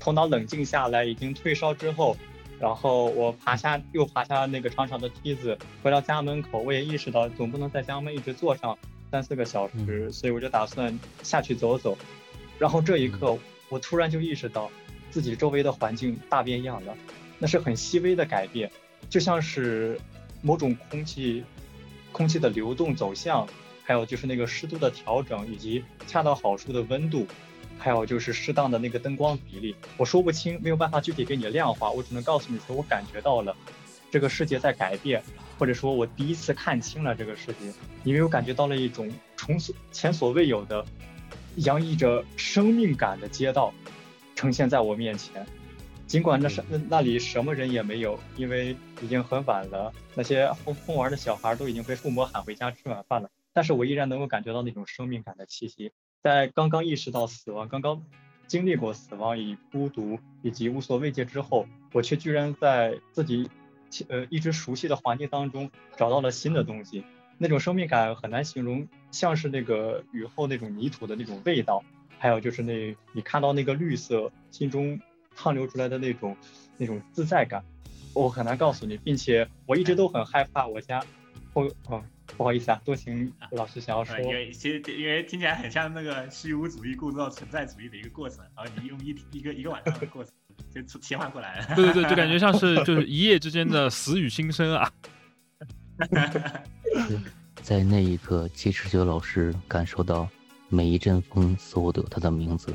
[0.01, 2.15] 头脑冷静下来，已经退烧之后，
[2.57, 8.77] 然后我爬下又爬下那个长长的梯子，回到家门口，我也意识到总不能在家门一直坐上
[9.11, 11.97] 三四个小时，所以我就打算下去走走。
[12.57, 13.37] 然后这一刻，
[13.67, 14.71] 我突然就意识到
[15.09, 16.95] 自己周围的环境大变样了，
[17.37, 18.71] 那是很细微的改变，
[19.09, 19.99] 就像是
[20.41, 21.43] 某种空气
[22.11, 23.47] 空气的流动走向，
[23.83, 27.25] 还有就是那个湿度的调整，以及恰到好处的温度。
[27.81, 33.55] 还有就是适当的那个灯光比例，我说不清，没有办法具体给你量化，我只能告诉你说，我感觉到了
[34.11, 35.23] 这个世界在改变，
[35.57, 37.71] 或者说我第一次看清了这个世界，
[38.03, 40.85] 因为我感觉到了一种从所前所未有的
[41.55, 43.73] 洋溢着生命感的街道
[44.39, 45.45] 呈现在我面前。
[46.07, 55.91] 尽管那是那那里什么人也没有，因为已经很晚了，那些疯疯玩的小孩都已经被父母喊回家吃晚饭了，但是我依然能够感觉到那种生命感的气息。
[56.23, 58.01] 在刚刚意识到死亡，刚刚
[58.47, 63.49] 经历过死亡与孤独以及无所畏惧之后，我却居然在自己
[64.07, 67.03] 呃一直熟悉的环境当中找到了新的东西。
[67.37, 71.83] 那种生命感很难形容，像是那个雨后那种泥土的那种味道，
[72.19, 74.99] 还有就是那你看到那个绿色，心中
[75.35, 76.37] 淌流出来的那种
[76.77, 77.63] 那种自在感，
[78.13, 81.03] 我很难告诉你，并且我一直都很害怕我家
[81.53, 82.03] 会嗯。
[82.37, 90.31] 不好意思啊，多情老师想要说，因为其实因为听起来很像那个虚无主义构造存在主义的一个过程，然后你用一一个一个晚上的过程
[90.71, 91.75] 就切换过来了。
[91.75, 94.91] 对对对，就感觉像是 就是一夜之间的死与新生啊。
[97.63, 100.29] 在那一刻，七十九老师感受到
[100.69, 102.73] 每一阵风似乎都有他的名字，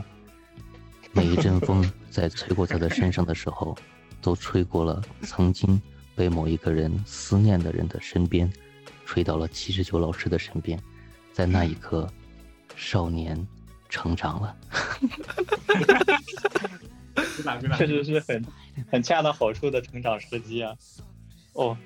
[1.12, 3.76] 每一阵风在吹过他的身上的时候，
[4.20, 5.80] 都吹过了曾经
[6.14, 8.52] 被某一个人思念的人的身边。
[9.06, 10.82] 吹到了七十九老师的身边，
[11.30, 12.08] 在那一刻，
[12.74, 13.46] 少年
[13.90, 14.56] 成长了。
[17.76, 18.42] 确实是很
[18.90, 20.74] 很恰到好处的成长时机啊！
[21.52, 21.76] 哦，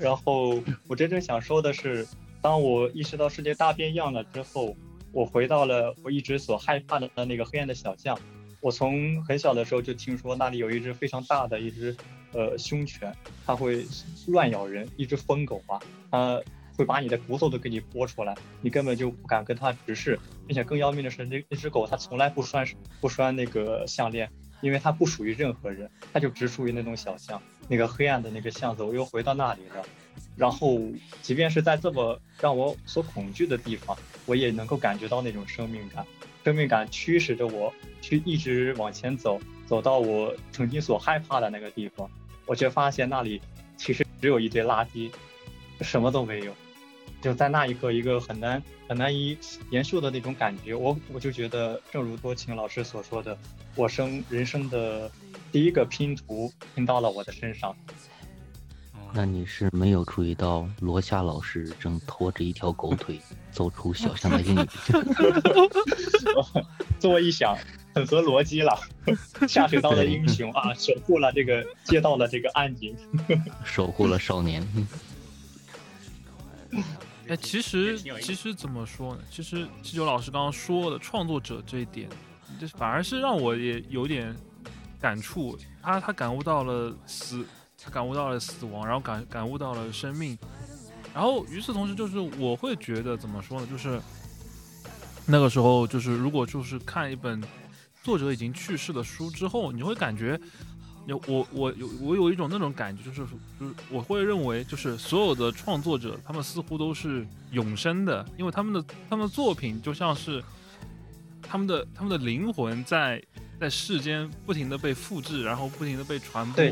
[0.00, 2.04] 然后我真正想说的是，
[2.42, 4.76] 当我意识到世界大变样了之后，
[5.16, 8.18] 我回到了我一直所害怕的那个黑暗的小巷。
[8.60, 11.96] 我从很小的时候就听说那里有一只非常大的一只
[12.34, 13.10] 呃凶犬，
[13.46, 13.82] 它会
[14.26, 16.42] 乱咬人，一只疯狗吧，它。
[16.78, 22.66] 会把你的骨头都给你剥出来，你根本就不敢跟它直视，并且更要命的是，那那只狗它从来不拴
[23.00, 29.82] 不拴那个项链，因为它不属于任何人，它就只属于那种小巷，那个黑暗的那个巷子，我又回到那里了。
[30.36, 30.78] 然后，
[31.22, 33.96] 即便是在这么让我所恐惧的地方，
[34.26, 36.06] 我也能够感觉到那种生命感，
[36.44, 37.72] 生命感驱使着我
[38.02, 42.10] 去一直往前走，走到我曾经所害怕的那个地方，
[42.44, 43.40] 我却发现那里
[43.78, 45.10] 其实只有一堆垃圾，
[45.80, 46.52] 什么都没有。
[47.22, 49.36] 就在那一刻，一个很难很难以
[49.70, 53.36] 言述的那种感觉，我我就觉得，正如多情老师所说的，
[53.74, 55.10] 我生人生的
[55.50, 57.74] 第一个拼图拼到了我的身上。
[59.16, 63.18] 那你是没有注意到罗夏老师正拖着一条狗腿
[63.50, 64.92] 走出小巷的阴影子？
[67.00, 67.56] 这么一想，
[67.94, 68.78] 很合逻辑了。
[69.48, 72.94] 下水道的英雄啊，守护了这个街道的这个安宁，
[73.64, 74.62] 守护了少年。
[77.26, 79.22] 哎，其实其实怎么说呢？
[79.30, 82.06] 其实七九老师刚刚说的创作者这一点，
[82.60, 84.36] 这反而是让我也有点
[85.00, 85.58] 感触。
[85.82, 87.46] 他他感悟到了死，
[87.90, 90.38] 感悟到了死亡，然后感感悟到了生命。
[91.14, 93.66] 然后与此同时，就是我会觉得怎么说呢？
[93.66, 94.00] 就是
[95.26, 97.42] 那个时候，就是如果就是看一本
[98.02, 100.38] 作者已经去世的书之后，你会感觉。
[101.06, 103.24] 有我我有我有一种那种感觉，就是
[103.60, 110.42] 就是我会认为，就是所有的创作者，他们似乎都是永生的，因为他们的他们的作品就像是
[111.40, 113.22] 他们的他们的灵魂在
[113.60, 116.64] 在世间不停的被复制，然后不停的被传播。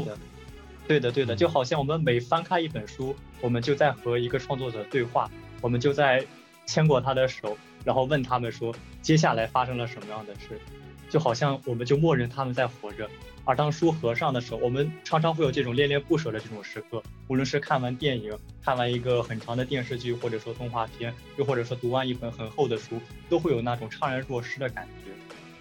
[0.86, 6.24] 对的，对的，就好像我们每翻开一本书，我们就在和一个创作者对话，我们就在
[6.66, 10.60] 牵过他的手，然后问他们说接下来发生了什么样的事，
[11.08, 13.08] 就好像我们就默认他们在活着。
[13.46, 17.02] 而当书合上的时候，我们常常会有这种恋恋不舍的这种时刻。
[17.28, 25.10] 无论是看完电影、看完一个很长的电视剧，或者说动画片，又或者说读完一本很厚的书，都会有那种怅然若失的感觉。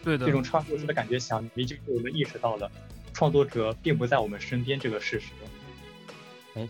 [0.02, 2.72] 对的，这种怅然若失的感觉，想必就是我们意识到了
[3.14, 5.28] 创作者并不在我们身边这个事实。
[6.56, 6.68] 哎，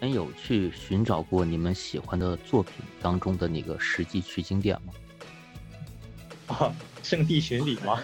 [0.00, 4.92] 你有去寻找过你们喜欢的作品当中的那个实际取景点吗？
[6.48, 8.00] 啊，圣地巡礼吗？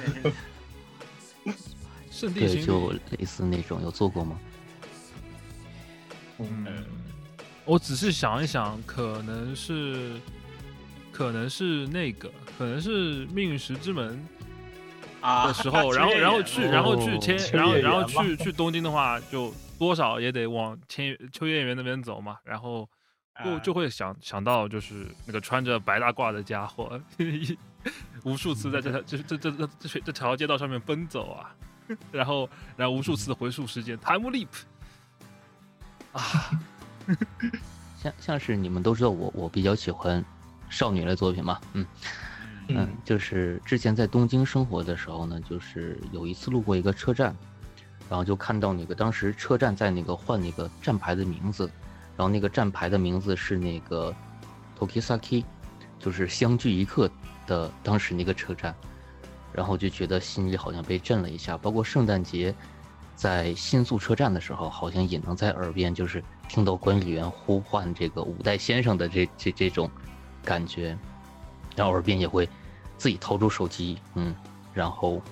[2.35, 4.39] 对，就类似那种，有做过吗？
[6.39, 6.85] 嗯，
[7.65, 10.13] 我只是想一想，可能是，
[11.11, 14.23] 可能是那个，可能是命运石之门，
[15.23, 22.89] 的时候，然后 然后去然后去千然后然后去去东京的话，就多少也得往千秋叶原那边走嘛，然后
[23.45, 27.01] 就就会想想到就是那个穿着白大褂的家伙，
[28.25, 31.55] 无数次在这条这这这这这这条街道上面奔走啊，
[32.11, 34.49] 然后然后无数次的回溯时间，time leap
[36.13, 36.51] 啊。
[38.03, 40.25] 像像是你们都知道我我比较喜欢
[40.69, 41.87] 少女类作品嘛，嗯
[42.69, 47.35] 嗯，就是之前在东京生活的时候呢，就是有一次路过一个车站，
[48.09, 51.71] 然后就看到那个当时车站在那个换那个站牌的名字，
[52.17, 54.15] 然后那个站牌的名字是那个
[54.79, 55.45] Tokisaki，
[55.99, 57.11] 就是相聚一刻
[57.47, 58.75] 的当时那个车站，
[59.53, 62.55] 然后就觉得心里好像被震了一下，包括圣诞节。
[63.15, 69.91] 在新宿车站的时候，好像也能在耳边就是听到管理员呼唤这个五代先生的这这这种
[70.45, 70.95] 感觉，
[71.77, 72.49] 然后耳边也会
[72.99, 74.35] 自己掏出手机，嗯，
[74.75, 75.23] 然后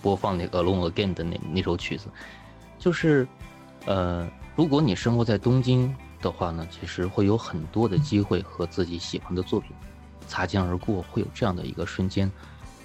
[0.00, 2.08] 播放那个《Alone Again》的那那首曲子，
[2.78, 3.28] 就是
[3.84, 9.70] 呃，如果你生活在东京的话呢，其实会有很多的机会和自己喜欢的作品
[10.26, 12.30] 擦肩而过，会有这样的一个瞬间，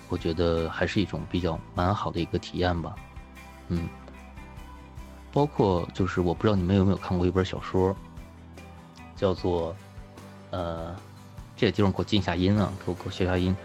[0.09, 2.95] 我觉得还是一种比较蛮好的一个体验吧。
[3.69, 3.87] 嗯，
[5.31, 7.95] 包括就是我不知道你们有没有看过一本小说，
[9.15, 9.75] 叫做，
[10.51, 10.95] 呃，
[11.57, 13.55] 这个地方给我静下音啊，给我给我消下音，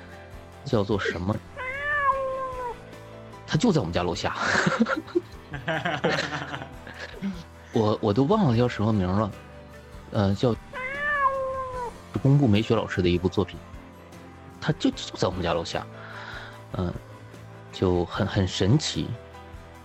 [0.64, 1.36] 叫做什么？
[3.46, 4.34] 他就在我们家楼下，
[7.74, 9.30] 我我都忘了叫什么名了，
[10.12, 10.56] 呃，叫
[12.22, 13.58] 公布美雪老师的一部作品，
[14.58, 15.86] 他就就在我们家楼下，
[16.78, 16.90] 嗯，
[17.72, 19.06] 就很很神奇。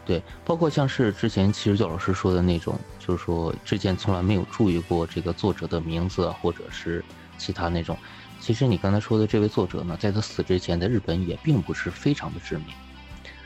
[0.05, 7.03] 对，包括像是之前其实教老师说的那种，就是说之前从来没有注意过这个作者的名字，或者是
[7.38, 7.97] 其他那种。
[8.39, 12.67] 其实你刚才说的这位作者呢，在他死之前，在日本也并不是非常的知名，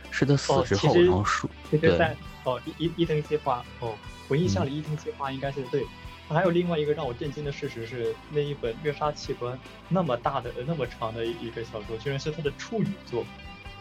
[0.09, 3.93] 是他死之后，然后书对哦，伊伊藤计划哦，
[4.27, 5.85] 我印象里伊藤计划应该是对。
[6.27, 9.53] 还有另外一个让我震惊的事实是，那一本《虐杀器官》
[9.89, 13.25] 那么大的、那么长的一个小说，居然是他的处女作。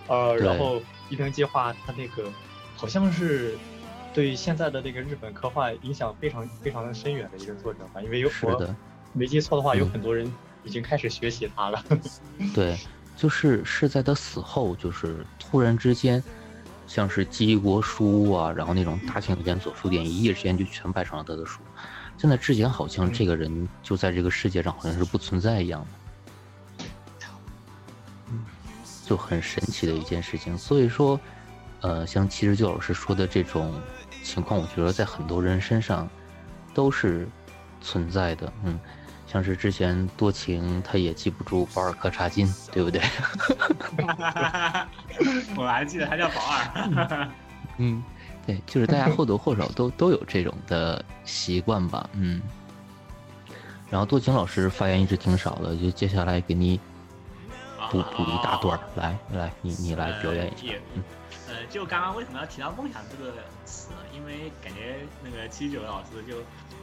[0.09, 2.31] 呃，然后伊藤计划他那个。
[2.77, 3.59] 好像是
[4.15, 8.55] 对现在的那个日本科幻影响非常非常的深远的一个作者吧，因为有我
[9.13, 10.33] 没记错的话，有很多人
[10.65, 11.85] 已经开始学习他了。
[12.55, 12.79] 对，
[13.17, 16.23] 就是是在他死后，就是突然之间，
[16.87, 21.61] 像是基国书啊，然后那种大型连锁书店一夜之间就全摆上了他的书。
[22.17, 25.87] 现在之前好像这个人就在这个世界上好像是不存在一样
[26.79, 26.87] 的，
[29.07, 30.57] 就很神奇的一件事情。
[30.57, 31.19] 所以说。
[31.83, 33.73] 呃，像七十九老师说的这种
[34.23, 36.07] 情况，我觉得在很多人身上
[36.75, 37.27] 都是
[37.81, 38.53] 存在的。
[38.65, 38.79] 嗯，
[39.31, 43.01] 像是之前多情，他也记不住保尔柯察金，对不对？
[45.57, 47.29] 我还记得他叫保尔。
[47.79, 48.03] 嗯，
[48.45, 52.11] 对，就是大家或多或少都都有这种的习惯吧。
[52.15, 52.43] 嗯。
[53.89, 56.81] 然后多情老师发言一直挺少的，就接下来给你
[57.91, 60.75] 补补一大段来来，你你来表演一下。
[60.95, 61.03] 嗯。
[61.69, 63.91] 就刚刚为什么要提到梦想这个词？
[64.15, 66.39] 因为感觉那个七九老师就，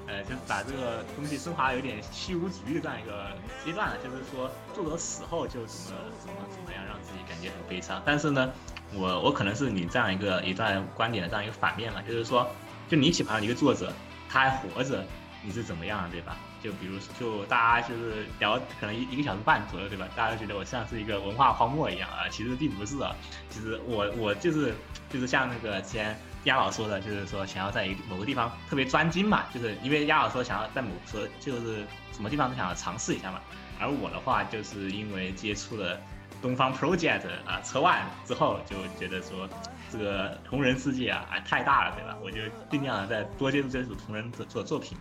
[0.08, 3.32] 呃，就把这个东西升华有点虚无主义的这样一个
[3.66, 8.02] 阶段了，就是说作者死后就怎么怎么怎么样让自己感觉很悲伤。
[8.06, 8.52] 但是呢，
[8.94, 12.48] 我我可能是你这样一个一段观点的这样一个反面嘛，就是说，
[12.90, 13.92] 就你喜欢的一个作者，
[14.30, 15.04] 他还活着，
[15.44, 16.38] 你是怎么样，对吧？
[16.68, 20.06] 就比如，就大家就是聊可能一一个小时半左右，对吧？
[20.18, 23.16] 大家都觉得我像是一个文化荒漠一样啊，其实并不是啊。
[23.50, 24.76] 其实我我就是
[25.10, 33.40] 就是像那个之前亚老说的，就是说想要在一某个地方特别专精嘛，就是因为亚老说想要在某说就是什么地方都想要尝试一下嘛。
[33.80, 35.98] 而我的话，就是因为接触了
[36.42, 39.48] 东方 Project 啊车万之后，就觉得说
[39.90, 42.18] 这个同人世界啊太大了，对吧？
[42.22, 44.98] 我就尽量的再多接触接触同人的做作品。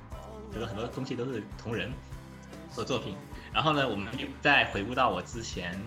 [0.57, 1.92] 这个很多东西都是同人
[2.75, 3.14] 的作品，
[3.53, 4.09] 然后呢，我们
[4.40, 5.79] 再回顾到我之前，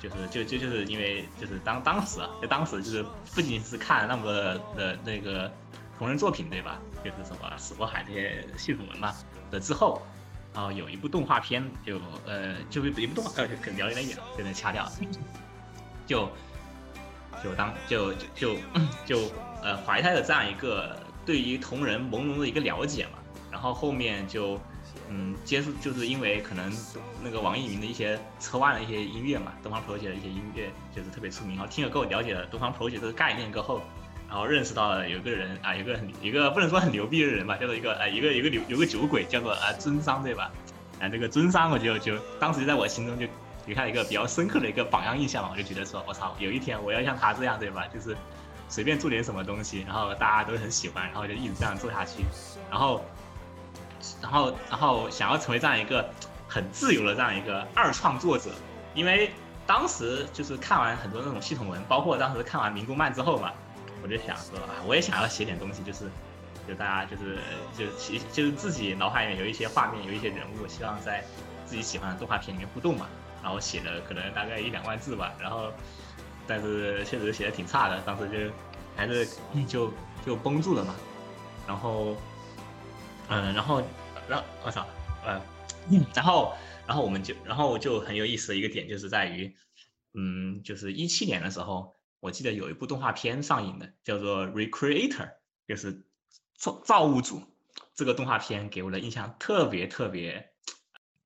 [0.00, 4.32] 就是就就就是因为就是当当时啊，在当时就是不仅是看那么多
[4.74, 5.52] 的那个
[5.98, 6.80] 同人作品，对吧？
[7.04, 9.14] 就是什么死火海这些系统文嘛
[9.50, 10.00] 的之后，
[10.54, 14.92] 然后有一部动画片，就呃就一部动画呃可能聊有点远，有点掐掉了，
[16.06, 16.26] 就
[17.44, 18.56] 就当就就就
[19.04, 19.32] 就
[19.62, 23.18] 呃怀胎的这样一个对于同人朦胧的一个了解嘛。
[23.56, 24.60] 然后后面就，
[25.08, 26.70] 嗯，接触就是因为可能
[27.24, 31.56] 那个网易云的一些车万的一些音乐嘛，东方 Project 的一些音乐就是特别出名。
[31.56, 33.80] 然后听了过后了解了东方 Project 这个概念过后，
[34.28, 40.52] 然后认识到了有个人啊，有个很一个不能说很牛逼的人吧，叫做一个呃一个一个有有个酒鬼叫做啊尊商对吧？
[41.00, 43.26] 啊这个尊商我就就当时就在我心中就
[43.64, 45.48] 留下一个比较深刻的一个榜样印象嘛。
[45.50, 47.86] 我就觉得说，我操，有一天我要像他这样，对吧？
[47.88, 48.14] 就是
[48.68, 52.24] 随便做点什么东西，然后大家都很喜欢，然后就一直这样做下去，
[52.68, 53.04] 然后，
[54.22, 56.08] 然后，然后想要成为这样一个
[56.48, 58.50] 很自由的这样一个二创作者，
[58.94, 59.30] 因为
[59.66, 63.52] 当时就是看完很多那种系统文，包括当时看完《民工漫》之后嘛，
[64.02, 66.10] 我就想说啊，我也想要写点东西，就是。
[66.68, 67.38] 就大家就是
[67.78, 71.22] 就其就是自己脑海里面有一些画面，有一些人物，希望在
[71.64, 73.06] 自己喜欢的动画片里面互动嘛。
[73.40, 75.70] 然后写了可能大概一两万字吧，然后
[76.44, 78.52] 但是确实写的挺差的，当时就
[78.96, 79.28] 还是
[79.68, 79.92] 就
[80.26, 80.92] 就绷住了嘛。
[81.68, 82.16] 然后
[83.28, 83.82] 嗯，然后
[84.28, 84.86] 然后我操，
[85.24, 85.40] 呃，
[86.14, 86.54] 然后
[86.86, 89.54] 然后我们就然后就很有意思的一个点就是在于，
[90.14, 95.08] 嗯，就是一七年的时候，我记得有一部动画片上映的，叫做《Recreator》，
[95.66, 96.02] 就是。
[96.58, 97.42] 造造物主
[97.94, 100.54] 这个动画片给我的印象特别特别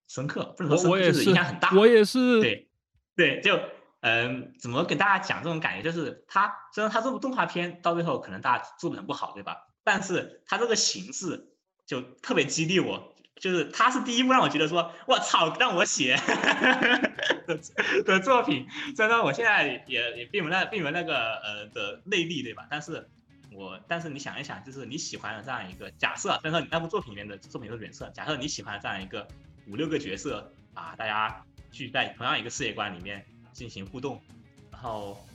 [0.09, 1.71] 深刻，不能说就是影响很大。
[1.73, 2.41] 我也是。
[2.41, 2.69] 对
[3.15, 3.57] 对，就
[4.01, 5.85] 嗯，怎么给大家讲这种感觉？
[5.85, 9.57] 就是它虽然它这部动画片到最后可能大家做的很不好，对吧？
[9.85, 11.50] 但是它这个形式
[11.91, 16.15] 就特别激励我，就是他是第一部让我觉得说，我操，让我写
[17.49, 17.61] 的
[18.05, 18.69] 的作品。
[18.95, 22.69] 虽然说我现在也也并没那并没那个呃的内力，对吧？
[22.71, 23.09] 但是。
[23.53, 29.27] 我，但是你想一想，就是你喜欢的这样一个假设，虽然说你那部作品里面的作品是原色，假设你喜欢的这样一个
[29.67, 34.23] 五六个角色啊，大家聚在同样一个世界观里面进行互动，
[34.71, 35.27] 然后，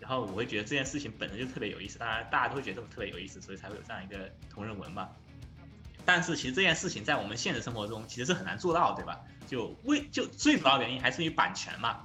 [0.00, 5.06] 然后我会觉得这件事情本身就特别有意思，大家大家都会觉得特别有意思，所以才会有这样一个同人文嘛。
[6.12, 9.20] 但是其实这件事情在我们现实生活中其实是很难做到，对吧？
[9.46, 12.00] 就为就最主要原因还是因为版权嘛，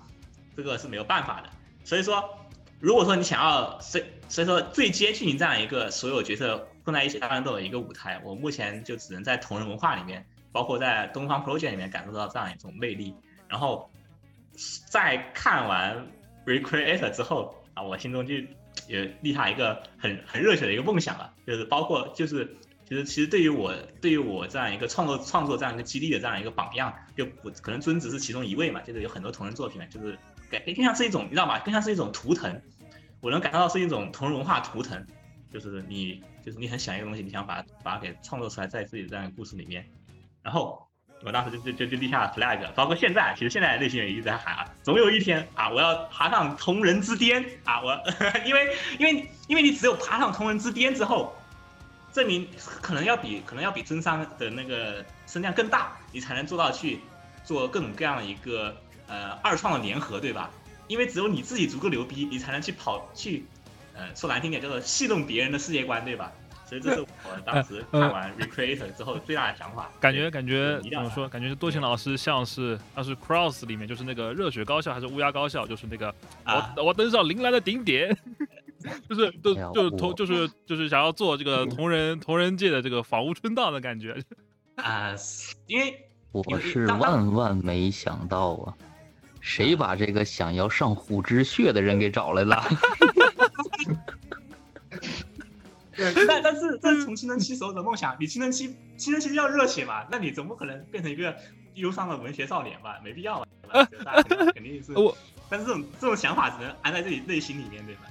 [0.56, 1.50] 这个是没有办法的，
[1.84, 2.24] 所以说。
[2.82, 13.16] 如果说你想要，所所以说最接近于这样一个所有角色混在一起大乱斗的一个舞台，我目前就只能在同人文化里面，包括在东方 project 里面感受到这样一种魅力。
[13.48, 13.90] 然后
[14.88, 16.06] 在看完
[16.46, 18.36] recreate 之后啊，我心中就
[18.88, 22.56] 也立下一个很很热血的一个梦想了，就是包括就是
[22.88, 30.18] 其实其实对于我对于我这样一个创作创作这样一个激励的这样一个榜样，就我可能尊子是其中一位嘛，就是有很多同人作品就是
[30.52, 30.62] 感。
[30.66, 31.58] 更像是一种，你知道吗？
[31.60, 32.62] 更像是一种图腾，
[33.22, 35.04] 我能感受到是一种同人文化图腾，
[35.52, 39.84] 就是你，就是你很喜欢一个东西，你想把它把它给创作出来，在自己的这样一个故事里面。
[40.44, 40.88] 然后
[41.24, 47.82] 我当时就就就就立下了 flag，包括现在，其实现在内心也一直在喊啊，总有一天啊，我要爬上同人之巅啊！
[47.82, 48.00] 我
[48.46, 51.36] 因为因为因为你只有爬上同人之巅之后，
[52.16, 52.48] 证明
[52.82, 57.02] 可能要比可能要比真商的那个声量更大，你才能做到去
[57.44, 58.76] 做各种各样的一个。
[59.08, 60.50] 呃，二创的联合，对吧？
[60.88, 63.46] 因为只有你自己足够牛逼，你才能去跑去，
[63.94, 66.32] 呃，说难听点叫做戏弄别人的世界观，对吧？
[66.68, 69.92] 所以这是我当时 看完 Recreator 之后最大的想法。
[70.00, 71.30] 感觉感觉怎么说？
[71.30, 75.68] 感觉多情老师像是像是 Cross 里面就是那个热血高校，还是乌鸦高校？
[75.68, 76.12] 就是那个
[76.76, 78.18] 我我登上铃兰的顶点，
[79.10, 84.16] 就是都就是同就是就是想要做这个同人同人界的这个仿屋春道的感觉。
[84.76, 85.16] 啊，
[85.68, 88.74] 因为 我是万万没想到啊。
[89.42, 92.64] 谁把这个想要上虎之穴的人给找来了？
[95.96, 98.18] 对，但但是这是从青春期时候的梦想。
[98.20, 100.04] 你青春期青春期要热血嘛？
[100.12, 101.34] 那你总不可能变成一个
[101.76, 103.00] 忧伤的文学少年吧？
[103.04, 103.48] 没必要吧？
[104.56, 105.16] 肯定是我。
[105.48, 108.02] 但是这种这种想法只能安在自己内心里面，对吧？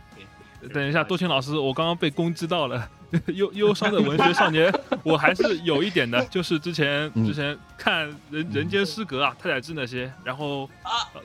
[0.73, 2.89] 等一下，多情老师，我刚刚被攻击到了。
[3.33, 4.73] 忧忧伤的文学少年，
[5.05, 10.69] 我还是有一点的，就是之前之前看人人间失格啊，太宰治那些，然后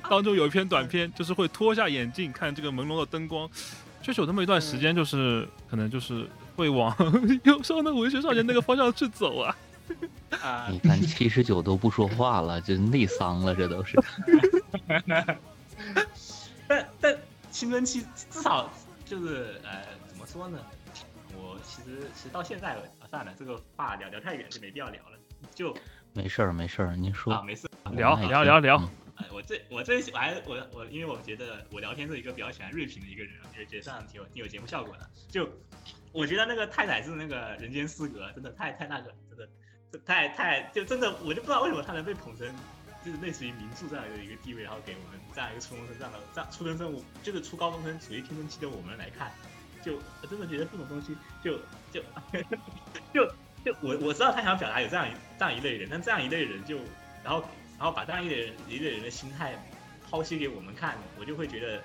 [0.08, 3.50] 当中有一篇短片，就是会脱下眼镜看这个朦胧的灯光，
[4.04, 6.96] 确实有那么一段时间，就是可能就是会往
[7.46, 9.56] 忧伤的文学少年那个方向去走啊。
[10.70, 14.00] 你看七十九都不说话了，就内伤了，这都是。
[16.68, 17.18] 但但
[17.50, 18.72] 青春期至少。
[19.10, 20.64] 就是呃，怎么说呢？
[21.36, 25.18] 我其实其实到现在啊，算了，这个话聊聊太远，就没必要聊了。
[25.55, 25.76] 就
[26.14, 28.89] 没事儿没事儿，您说啊，没事，聊聊聊聊。
[29.32, 35.10] 我最我最喜欢我我，因为我觉得我聊天是一个比较喜欢锐评的一个人，因为觉得这样挺有挺有节目效果的。
[35.28, 35.49] 就
[36.12, 39.39] 我觉得那个太宰治那个人间失格，真的太太那个，真
[39.91, 42.47] 的太太就真的，我就不知道为什么他能被捧成。
[43.06, 49.32] 就是类似于名著这样的一个地位，然后给我们这样一个初中生这样的这样初中生，我就是初高中生处于青春期的我们来看，
[49.84, 51.58] 就我真的觉得这种东西就
[51.91, 52.04] 就
[53.14, 53.26] 就
[53.64, 56.78] 就我我知道他想表达有这样一这样一类人，但这样一类人就
[57.24, 57.43] 然后
[57.78, 59.54] 然后把这样一类人一类人的心态
[60.10, 61.82] 剖析给我们看，我就会觉得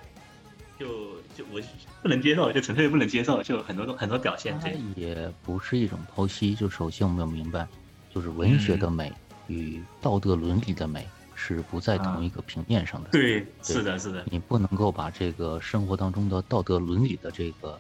[0.79, 1.61] 就就我
[2.03, 4.59] 不能接受，就纯粹不能接受，就很多很多表现。
[4.61, 7.67] 这也不是一种剖析，就首先我们要明白，
[8.13, 9.13] 就是文学的美。
[9.47, 13.11] 与道德伦理的美是不在同一个平面上的。
[13.11, 14.25] 对，是的，是的。
[14.31, 17.79] 你不能够把这个生活当中的道德伦理的这个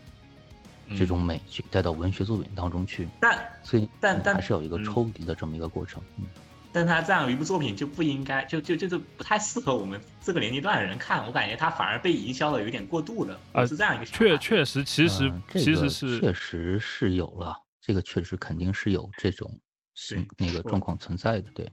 [0.96, 3.08] 这种美去带到文学作品当中去。
[3.20, 6.02] 但所以，但但还是有一个抽离的这么一个过程。
[6.18, 6.24] 嗯。
[6.72, 11.24] 但他这样一部作品就不应该，就就就是不太适合我们这个年龄段的人看。
[11.24, 13.38] 我感觉他反而被营销的有点过度了。
[13.52, 14.04] 啊，是这样一个。
[14.04, 19.56] 确确实，其实其实是确实是有了，这个确实肯定是有这种
[19.94, 21.72] 是那个状况存在的，对。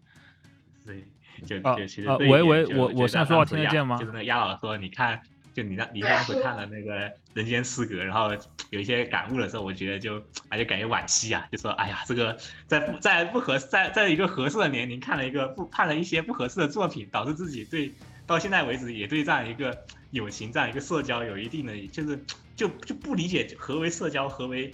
[0.85, 1.05] 对，
[1.45, 3.97] 就就其实喂喂，我我现在说话听得见吗？
[3.97, 5.21] 就是那鸭老说，你看。
[5.53, 8.31] 就你那，你当时看了那个《人间失格》，然后
[8.69, 10.15] 有一些感悟的时候，我觉得就，
[10.47, 17.91] 而且感觉惋惜啊，就说，哎呀，这个在不在不合在在一个合适的年龄看了一个不看了一些不合适的作品，导致自己对
[18.25, 19.77] 到现在为止也对这样一个
[20.11, 22.17] 友情、这样一个社交有一定的，就是
[22.55, 24.73] 就就不理解何为社交，何为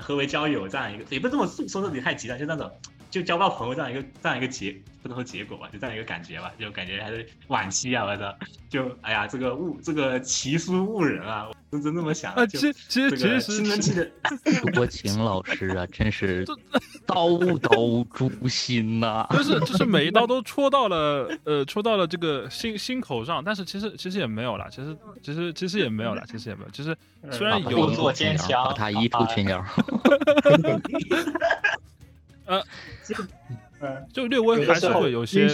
[0.00, 2.70] 何为交友这样一个，也不这么说说自己太急了，就那种。
[3.12, 8.06] 就交不到朋友这样一个这样一个结，不能说结果吧，就这样一个感觉吧，就感觉还是惋惜啊！
[8.06, 8.34] 我操，
[8.70, 11.46] 就哎呀，这个误这个奇书误人啊！
[11.70, 12.46] 我真这么想啊。
[12.46, 14.10] 其实其实其实青春的
[14.72, 16.42] 郭琴 老师啊，真是
[17.06, 19.26] 刀刀诛心呐！
[19.36, 26.96] 就是就是每一刀都戳到了呃戳到了这个心心口上，但是其实其实也没有了，其实其实其实也没有了，其实也没有，其实
[27.30, 29.62] 虽然有做坚强，把他一出群聊。
[32.46, 32.62] 呃，
[34.12, 35.48] 就略微还是会有些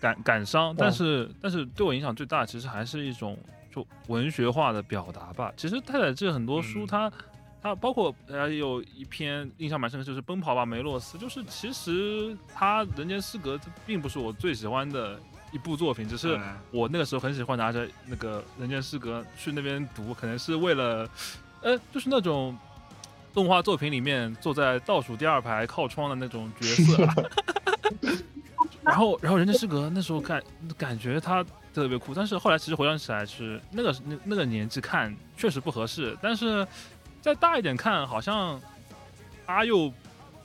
[0.00, 3.38] 感感伤，但是但是对我影响最大，其实还是一种
[3.74, 5.52] 就文学化的表达吧。
[5.56, 7.10] 其实太宰治很多书，他
[7.62, 13.56] 他包括呃有一篇印象蛮深的，就是《奔跑吧梅洛斯》，就是其实他《人间失格》
[13.86, 15.18] 并不是我最喜欢的
[15.52, 16.38] 一部作品，只是
[16.70, 21.08] 我那个时候很喜欢拿着那个《人间失格》去那边读，可能是为了
[21.60, 22.56] 呃就是那种。
[23.32, 27.08] 动画作品里面坐在倒数第二排靠窗的那种角色，
[28.82, 30.42] 然后然后人间失格那时候感
[30.76, 36.66] 感觉他特别酷，但是后来其实回想起来是那个那那个年纪看确实不合适，但是
[37.20, 38.60] 再大一点看好像
[39.46, 39.92] 他又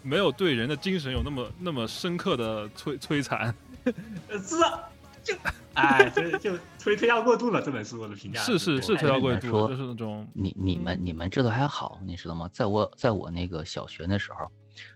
[0.02, 3.54] 没有对人的精神有那么那么深刻的摧摧残，
[4.48, 4.80] 是啊，
[5.28, 5.36] 就。
[5.74, 7.62] 哎，就就推推销过度了。
[7.62, 12.50] 这本书我的评价是是是推销过度，就是那种你你们你们这都还好，你知道吗？
[12.52, 14.50] 在我在我那个小学那时候，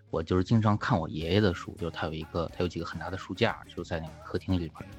[0.09, 4.89] 我就是经常看我爷爷的书，就是他有一个他有几个很大的书架，就在那个客厅里边，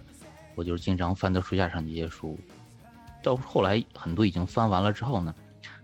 [0.55, 2.39] 我就是经常翻到书架上那些书。
[3.20, 5.35] 到后来很多已经翻完了之后呢，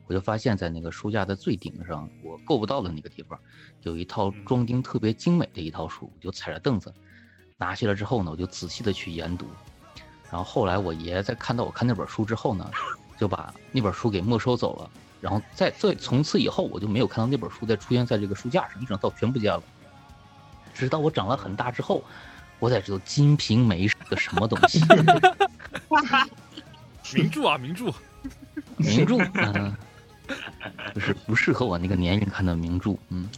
[0.07, 3.37] 我就发现，在那个书架的最顶上，我够不到的那个地方，
[3.83, 6.95] 有一套装订特别精美的一套书，我就踩着凳子
[7.59, 9.47] 拿下来之后呢，我就仔细的去研读。
[10.31, 12.71] 然后后来我爷爷在看到我看那本书之后呢，
[13.19, 14.91] 就把那本书给没收走了。
[15.21, 19.63] 然后在在从此以后，我就没有看到那本书再出现在这个书架上，一整套全不见了。
[20.73, 22.05] 直到我长了很大之后，
[22.61, 24.81] 我才知道《金瓶梅》是个什么东西。
[27.15, 27.93] 名著啊，名著，
[28.77, 29.75] 名著，嗯，
[30.95, 33.29] 就是不适合我那个年龄看的名著，嗯。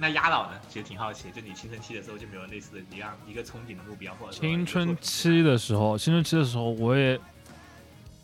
[0.00, 0.58] 那压倒呢？
[0.66, 7.20] 其实挺好奇，就你青春期的时候就没有类似的一样一个憧憬的目标，或者青春期的时候，青春期的时候，我也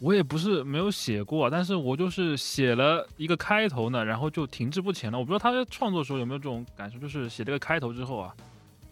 [0.00, 5.18] 我也不是没有写过，但是我就是写了一个开头呢，然后就停滞不前了。
[5.18, 8.34] 我不知道他在创作的时候有没有这种感受，就是写这个开头之后啊，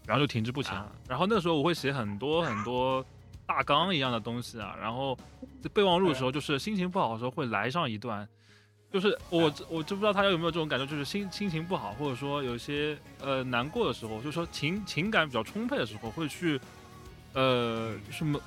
[0.05, 0.91] 然后就停滞不前了。
[1.07, 3.03] 然后那个时候我会写很多很多
[3.47, 5.17] 大纲一样的东西啊，然后
[5.59, 8.27] 在备忘录的时候，就是心情不好的时候会来上一段。
[8.95, 16.57] 就是我我就不知道他有没有这种感受，就是心心情不好，或者说有些呃难过的时候，就是说情情感比较充沛的时候，会去
[17.33, 18.39] 呃什么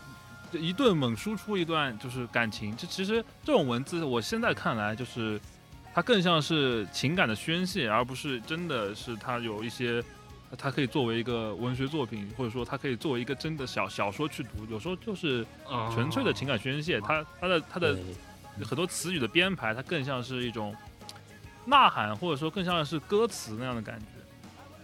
[0.53, 2.75] 一顿猛输出一段就是感情。
[2.79, 5.39] 这其实这种文字，我现在看来就是
[5.93, 10.03] 它更像是情感的宣泄，而不是真的是它有一些
[10.57, 14.65] 它可以作为一个文学作品，或者说它可以作为一个真的小小说去读。
[14.71, 15.45] 有时候就是
[15.93, 17.99] 纯粹的情感宣泄，它它的它的。
[18.65, 20.75] 很多词语的编排，它更像是一种
[21.65, 24.07] 呐喊，或者说更像是歌词那样的感觉。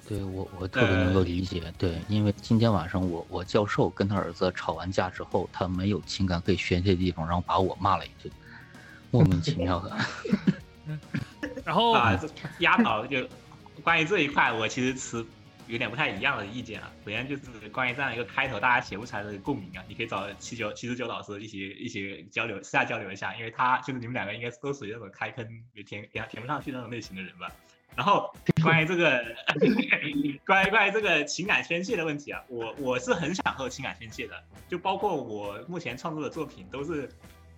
[0.07, 1.72] 对我，我特别能够理解。
[1.79, 8.31] 对，因为今天晚上我我教授跟他儿子吵完架之后，他没有情感可以宣泄的地方，然后把我骂了一顿，
[9.11, 9.97] 莫名其妙的。
[11.64, 12.20] 然后啊，
[12.59, 13.27] 压倒就
[13.83, 15.25] 关于这一块，我其实持。
[15.67, 27.51] 有点不太一样的意见啊，首先就是关于这样一个开头，大家写不出来的共鸣啊，你可以找七九七十九老师一起一起交流，私下交流一下，因为他就是你们两个应该都属于那种开坑也填填填不上去那种类型的人吧。
[27.97, 29.25] 然后关于这个
[30.45, 34.35] 关于关于这个情感宣泄的问题啊，我我是很享受情感宣泄的，
[34.69, 37.09] 就包括我目前创作的作品都是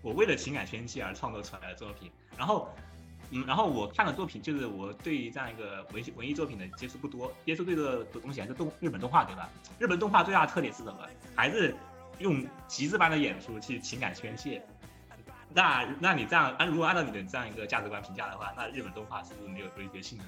[0.02, 2.10] 我为了情感宣泄而创作出来的作品。
[2.36, 2.68] 然后
[3.30, 9.48] 嗯，然后我看的作品就是我对于这样一个文文艺作品的接触不多，接触最多的东西还是动日本动画对吧？
[9.78, 10.98] 日本动画最大的特点是什么？
[11.34, 11.74] 还是
[12.18, 14.64] 用极致般的演出去情感宣泄。
[15.52, 20.24] 那那你这样按如果按照你的这样一个价值观评价的话，那日本动画是不是没有规则性呢？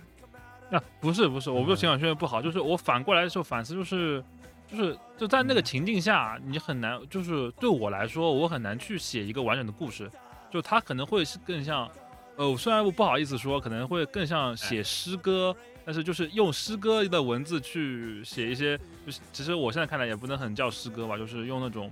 [0.72, 4.22] 啊，不是不是，我不是情感宣泄不好，就是我反过来的时候反思就是。
[4.70, 10.10] 就是就在那个情境下，你很难，就是对我来说，我很难去写一个完整的故事。
[10.50, 11.90] 就他可能会是更像，
[12.38, 21.90] 呃，虽然我不好意思说，可能会更像写诗歌，但是就是用诗歌的文字去写一些，就是其实我现在看来也不能很叫诗歌吧，就是用那种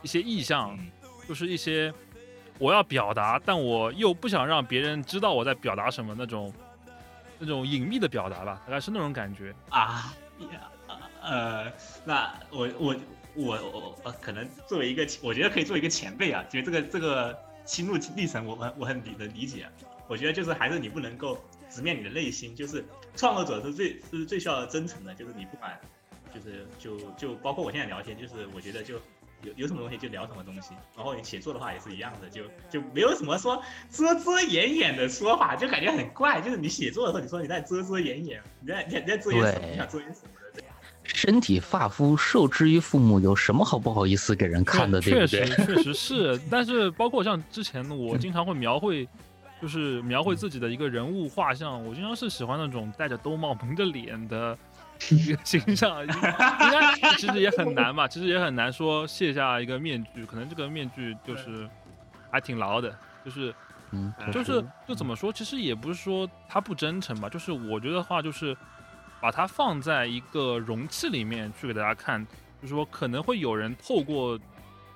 [0.00, 0.78] 一些意象，
[1.28, 1.92] 就是一些
[2.60, 6.54] 我要表达，但我又不想让别人知道我在表达什么那种
[7.40, 10.14] 那种隐秘的表达吧，大概是那种感觉啊。
[11.20, 11.72] 呃，
[12.04, 12.96] 那我我
[13.34, 19.66] 我我可能作为一个，我觉得可以做一个前辈啊，觉得这个这个心路历程，我很我很理的理解。
[20.06, 21.38] 我觉得就是还是你不能够
[21.70, 22.84] 直面你的内心，就是
[23.16, 25.80] 创作者是最是最需要真诚的，就是你不管，
[26.32, 28.96] 就是就就包括我现在聊天，就是我觉得就
[29.42, 36.40] 有有什么东西就聊什么东西，然后你写作的话也是一样的，就就没有什么说遮遮掩掩的说法，就感觉很怪。
[36.42, 39.66] 就是你写作的时候，你说你在遮遮掩掩，你在你在遮掩什么？
[39.70, 40.43] 你想遮掩什么？
[41.04, 45.00] 身体发肤受之于父母，有什么好不好意思给人看的？
[45.00, 46.40] 确实，确实是。
[46.50, 49.06] 但是，包括像之前我经常会描绘，
[49.60, 51.84] 就是描绘自己的一个人物画像。
[51.86, 54.56] 我经常是喜欢那种戴着兜帽、蒙着脸的
[55.10, 56.00] 一个形象。
[56.02, 58.08] 应该其实也很难吧？
[58.08, 60.24] 其实也很难说卸下一个面具。
[60.24, 61.68] 可能这个面具就是
[62.30, 62.96] 还挺牢的。
[63.22, 63.54] 就是，
[63.90, 65.30] 嗯，就是就怎么说？
[65.30, 67.28] 其实也不是说他不真诚吧。
[67.28, 68.56] 就是我觉得话就是。
[69.24, 72.22] 把它放在一个容器里面去给大家看，
[72.60, 74.38] 就是说可能会有人透过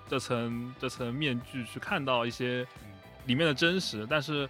[0.06, 2.66] 这层这层面具去看到一些
[3.24, 4.46] 里面的真实，但是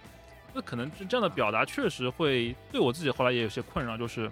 [0.53, 4.29] 那可能这样的表达确实会对我自己后来也有些困扰，就是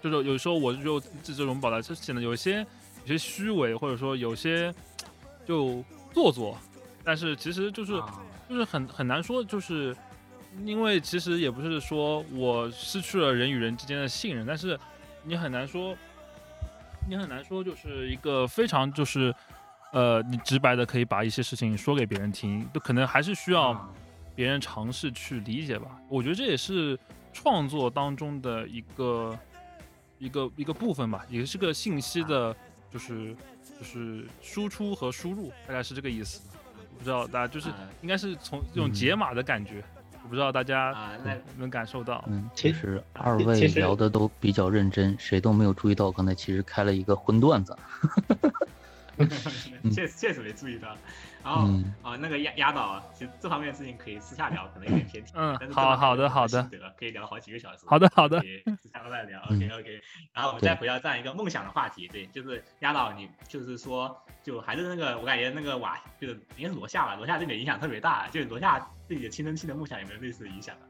[0.00, 2.64] 就是有时候我就这这种表达就显得有些
[3.02, 4.72] 有些虚伪，或者说有些
[5.44, 6.56] 就做作，
[7.02, 8.00] 但是其实就是
[8.48, 9.96] 就是很很难说就是。
[10.64, 14.78] 因为其实也不是说我失去了人与人之间的信任，但是
[15.22, 15.96] 你很难说，
[17.08, 19.34] 你很难说就是一个非常就是，
[19.92, 23.94] 呃，你直白的可以把一些事情说给别人听，都可能还是需要
[24.34, 25.98] 别人尝试去理解吧。
[26.08, 26.98] 我觉得这也是
[27.32, 29.38] 创作当中的一个
[30.18, 32.54] 一个一个部分吧，也是个信息的，
[32.90, 33.36] 就是
[33.78, 36.42] 就是输出和输入，大概是这个意思。
[36.98, 37.70] 不知道大家就是
[38.02, 39.82] 应该是从这种解码的感觉。
[40.30, 41.10] 不知道大家啊，
[41.58, 42.24] 能感受到。
[42.28, 47.76] 嗯，其实二位聊的都比较认真，谁都没有注意到刚才其实开了一个荤段子。
[49.92, 50.96] 确实确实没注意到。
[51.42, 51.66] 然后
[52.02, 55.32] 啊，那个压压倒，其实这方面的事情可以私下聊，可能有点偏题。
[55.34, 56.62] 嗯，好好的好的，
[56.98, 57.84] 可以聊好几个小时。
[57.86, 58.40] 好的好的，
[58.82, 59.40] 私下再聊。
[59.50, 60.00] OK OK。
[60.34, 70.84] 然后我们再回到这样一个梦想的话题，对，就是压倒你，就是说，就还是那个，我感觉那个瓦，就是应该是罗夏吧，罗夏对你的影响特别大，就是罗夏对你的青春期的梦想有没有类似的影响啊？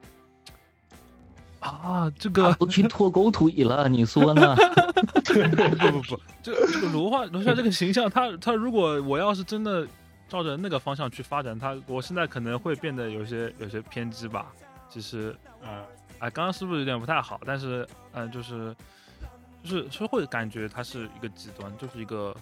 [2.19, 4.55] 这个都去脱狗腿了，你说呢？
[5.25, 9.87] 不不不，这这个罗化罗夏这个形象，他他如果我要是真的。
[10.31, 14.47] 照着那个方向去发展，他我现在可能会变得有些有些偏激吧。
[14.89, 15.83] 其实，嗯，
[16.21, 17.41] 哎，刚刚是不是有点不太好？
[17.45, 18.73] 但是，嗯，就是
[19.65, 22.33] 就是就会感觉他是一个极端，就是一个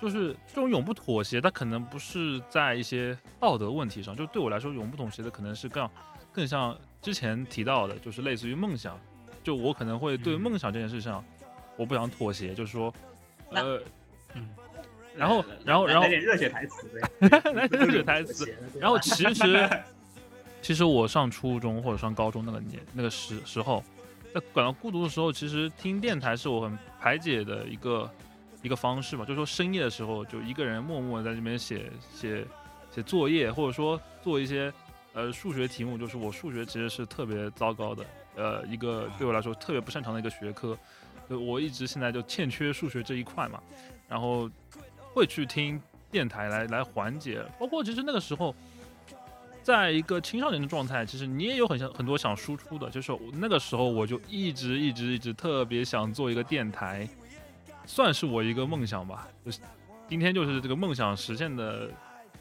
[0.00, 1.40] 就是这种永不妥协。
[1.40, 5.88] 他可能不是在一些道德问题上，就对我来说，永不妥协的可能是更
[6.32, 8.98] 更像之前提到的，就是类似于梦想。
[9.42, 11.24] 就我可能会对梦想这件事上，
[11.76, 12.92] 我不想妥协，就是说，
[13.50, 13.80] 呃，
[14.34, 14.48] 嗯。
[15.16, 18.54] 然后，然后，然后来点热血台词呗， 来点热血台词。
[18.78, 19.82] 然后其实，
[20.62, 23.82] 其实我上初中或者上高中那个年那个时时候，
[24.32, 28.08] 在感到孤独的时候，其实听电台是我很排解的一个
[28.62, 29.24] 一个方式吧。
[29.24, 32.46] 就是说深夜的时候，就一个人默默在这边写写
[32.94, 34.72] 写作业，或者说做一些
[35.12, 35.96] 呃数学题目。
[35.98, 38.04] 就是我数学其实是特别糟糕的，
[38.36, 40.76] 呃，一个对我来说特别不擅长的一个学科。
[41.28, 43.60] 就我一直现在就欠缺数学这一块嘛，
[44.08, 44.50] 然后。
[45.12, 48.54] 会去听电台来来缓解，包括其实那个时候，
[49.60, 57.08] 在一个青少年的状态，其实你也有很想很多想输出的，就是那个时候我就一直一直一直特别想做一个电台，
[57.86, 59.26] 算是我一个梦想吧。
[59.44, 59.58] 就是
[60.08, 61.90] 今天就是这个梦想实现的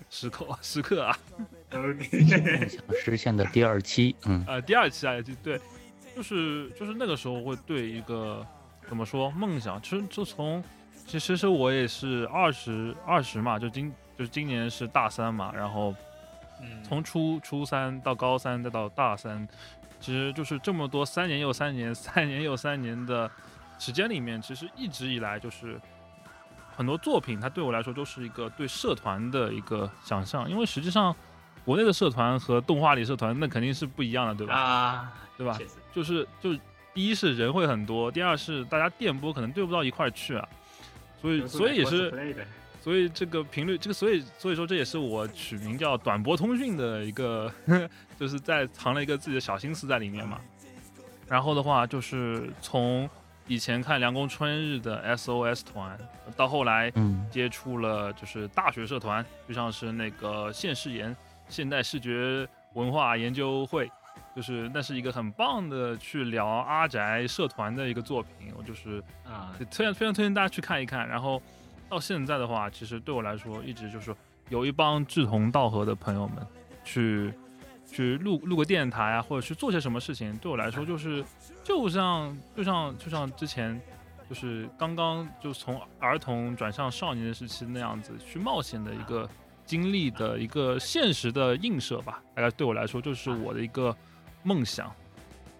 [0.09, 1.17] 时刻 时刻啊，
[1.71, 5.59] 梦想实现的第二期，嗯，呃，第二期啊，就对，
[6.15, 8.45] 就是就是那个时候会对一个
[8.87, 10.63] 怎么说梦想，其实就从。
[11.07, 15.95] 其实是我也是二十二十嘛，就今就是今年是大三嘛，然后
[16.83, 19.47] 从初初三到高三再到大三，
[19.99, 23.31] 其实就是这么多三年又三年、三年又三年的
[23.79, 25.81] 时间里面，其实一直以来就是
[26.79, 31.13] 很多作品，它对我来说都是一个对社团的一个想象，因为实际上
[31.65, 34.55] 国内的社团和动画里社团那肯定是不一样的，对吧？
[34.55, 35.59] 啊，对吧？
[35.93, 36.53] 就是就
[36.93, 40.47] 第一是人会很多，第二是大家电波可能对不到一块儿去啊，
[41.21, 42.47] 所以所以也是。
[42.81, 47.51] 所以这个频率，这个所以所以说这也是我取名叫短波通讯的一个，
[48.17, 50.39] 就是在藏了一个自己的小心思在里面嘛。
[51.27, 53.07] 然后的话，就是从
[53.49, 55.97] 以前看凉宫春日的 SOS 团，
[56.37, 56.89] 到后来
[57.29, 61.13] 接触了就是大学社团，就像是那个现世研
[61.49, 63.91] 现代视觉文化研究会，
[64.35, 71.41] 就是那是一个很棒的去聊阿宅社团的一个作品，我就是啊，推荐非常推荐大家去看一看，然后。
[71.91, 74.15] 到现在的话，其实对我来说，一直就是
[74.49, 76.37] 有一帮志同道合的朋友们，
[76.83, 77.33] 去
[77.91, 81.23] 去录录个电台啊，或者去做些什么事情，对我来说就是，
[81.63, 83.81] 就像就像就像之前，
[84.29, 89.27] 就是刚刚就从儿童转向少年的时期那样子去冒险的一个
[89.65, 92.21] 经历的一个现实的映射吧。
[92.35, 93.95] 大概对我来说，就是我的一个
[94.43, 94.93] 梦想。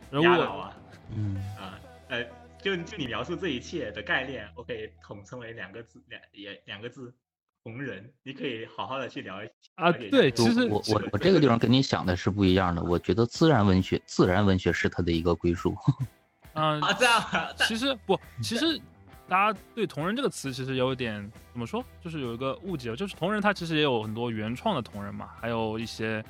[0.10, 0.72] 如果
[1.16, 2.26] 嗯啊呃。
[2.62, 7.14] 就就你描述这一切的概念，我可以统称为两个字，两也两个字，
[7.64, 8.10] 同人。
[8.24, 9.92] 你可以好好的去聊一下啊。
[9.92, 12.84] 对，其实我我我这个地方跟你想的是不一样的。
[12.84, 15.76] 我觉得自然文学，自然文学是它的一个归属。
[16.54, 17.24] 嗯啊，这样。
[17.58, 18.80] 其实不，其实
[19.28, 26.24] 大家对同人这个词其实有点怎么说，就是有一个误解，就是同人它其实也有很多原创的同人嘛，还有一些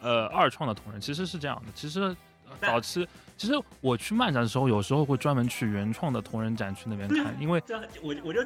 [0.00, 1.72] 呃二创的同人，其实是这样的。
[1.74, 2.14] 其实
[2.60, 3.06] 早期。
[3.36, 3.52] 其实
[3.82, 7.62] 我去漫展的时候，有时候会专门去原创的同人展区那边看，因为
[8.00, 8.42] 我我就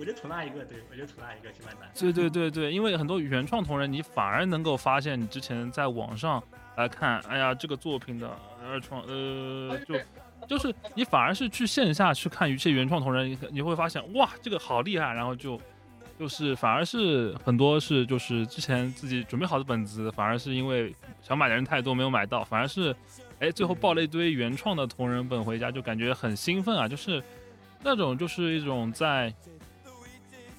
[0.00, 1.88] 我就图那一个，对我就图那一个去买单。
[1.94, 6.42] 对对对对，因为很多原创同人，你反而能够发现你之前在网上
[6.76, 8.28] 来看，哎呀，这个作品的
[8.66, 9.94] 二创，呃，就
[10.48, 15.60] 就是你反而是去线下去看一些原创同人，你会发现哇，这个好厉害，然后就
[16.18, 22.96] 就是反而是很多是就是之前自己准备好的本子，反而是因为想买的人太多没有买到，反而是。
[23.40, 26.86] 哎，最后抱了一堆原创的同人本回家，就感觉很兴奋啊！
[26.86, 27.24] 就是
[27.82, 29.34] 那种，就是一种在，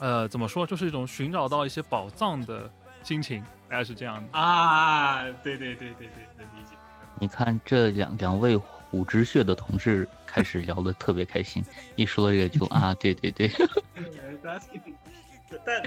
[0.02, 2.68] 呃，怎么说，就是一种寻找到一些宝藏的
[3.04, 3.40] 心情，
[3.70, 5.22] 大概是这样的啊！
[5.44, 6.76] 对对对对对，能理解。
[7.20, 11.64] 你看这两两位虎之穴的同事开始聊的特别开心，
[11.96, 13.48] 一说这个就啊，对对对。
[15.64, 15.84] 但，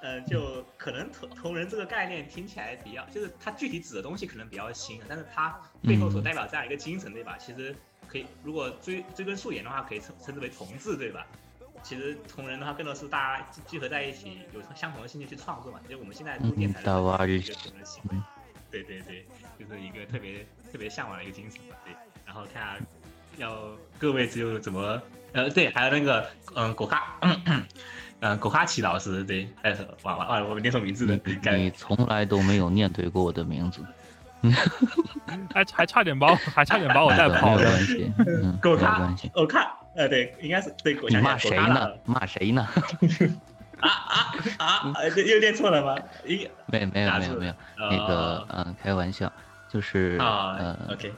[0.00, 7.36] 呃，就可能同同人这个概念听起来比较，就是它具体指的东西可能比较新，但是它背后所代表这样一个精神，对吧？
[7.36, 11.26] 其实可以，如果追追根溯源的话，可以称称之为同志，对吧？
[11.82, 15.80] 其实同人的话，更多是大家聚合在一起，有相同的兴趣去创作嘛。
[15.84, 18.16] 其实我们现在录电台的一个同的行为，
[18.70, 19.26] 对对对，
[19.58, 21.76] 就是一个特别特别向往的一个精神嘛。
[21.84, 21.94] 对，
[22.26, 22.78] 然后看下
[23.36, 25.00] 要各位只有怎么，
[25.32, 27.18] 呃，对，还有那个，嗯，果咖。
[28.20, 29.70] 嗯，狗咖奇老师对，哎，
[30.02, 31.16] 哇哇哇，我念错名字了。
[31.56, 33.80] 你从来都没有念对过我的名字，
[35.52, 37.62] 还还差点把我还差点把我带跑了。
[37.62, 41.08] 没关系，狗看，呃，对，应该是对狗。
[41.08, 41.90] 你骂谁呢？
[42.04, 42.66] 骂谁呢？
[43.80, 43.88] 啊
[44.58, 45.04] 啊啊！
[45.04, 45.96] 又念错了吗？
[46.24, 49.32] 一没没有没有没有，那个嗯，开玩笑，
[49.68, 51.12] 就是呃，OK，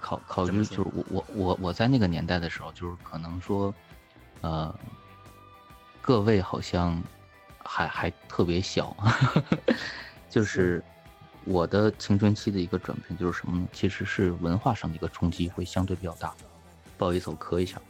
[0.00, 3.74] 考考虑就是我我我我在那个年代的时候，就是可能说，
[4.40, 4.74] 呃。
[6.02, 7.00] 各位好像
[7.62, 8.96] 还还特别小，
[10.30, 10.82] 就是
[11.44, 13.68] 我的青春期的一个转变就是什么呢？
[13.72, 16.34] 其实是文化上的一个冲击会相对比较大。
[16.96, 17.80] 不好意思，我磕一下。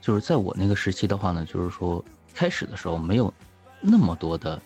[0.00, 2.04] 就是在我那个时期的话呢，就是说
[2.34, 3.32] 开始的时候没有
[3.80, 4.62] 那么多的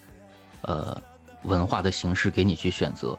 [0.63, 1.03] 呃
[1.43, 3.19] 文化的形式给你去选择，